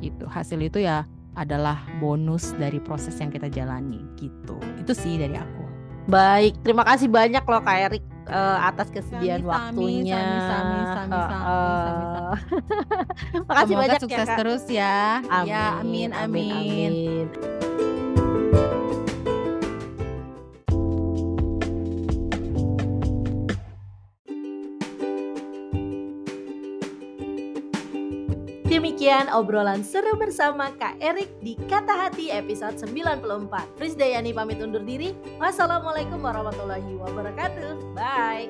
gitu 0.00 0.24
hasil 0.30 0.62
itu 0.62 0.80
ya 0.80 1.04
adalah 1.36 1.84
bonus 2.00 2.56
dari 2.56 2.80
proses 2.80 3.18
yang 3.20 3.28
kita 3.28 3.52
jalani 3.52 4.00
gitu 4.16 4.56
itu 4.80 4.92
sih 4.96 5.20
dari 5.20 5.36
aku 5.36 5.64
Baik, 6.06 6.62
terima 6.62 6.86
kasih 6.86 7.10
banyak 7.10 7.42
loh 7.42 7.58
Kak 7.66 7.90
Erik 7.90 8.04
eh, 8.26 8.58
atas 8.60 8.88
kesediaan 8.90 9.40
Sami-sami, 9.40 9.48
waktunya. 9.48 10.18
sami-sami, 10.18 10.78
sami-sami, 10.84 11.12
Heeh. 11.14 11.78
sami-sami. 11.78 12.34
Makasih 13.48 13.66
Semoga 13.68 13.82
banyak 13.82 14.00
sukses 14.00 14.18
ya 14.18 14.24
Kak. 14.26 14.36
terus 14.36 14.64
ya 14.68 14.96
Amin, 15.24 15.46
ya 15.46 15.64
amin 15.78 16.10
amin, 16.12 16.50
amin. 16.52 17.75
Demikian 28.96 29.28
obrolan 29.28 29.84
seru 29.84 30.16
bersama 30.16 30.72
Kak 30.72 30.96
Erik 31.04 31.28
di 31.44 31.52
Kata 31.68 32.08
Hati 32.08 32.32
episode 32.32 32.80
94. 32.80 33.76
Prisdayani 33.76 34.32
pamit 34.32 34.56
undur 34.56 34.80
diri. 34.80 35.12
Wassalamualaikum 35.36 36.16
warahmatullahi 36.24 36.96
wabarakatuh. 37.04 37.92
Bye. 37.92 38.48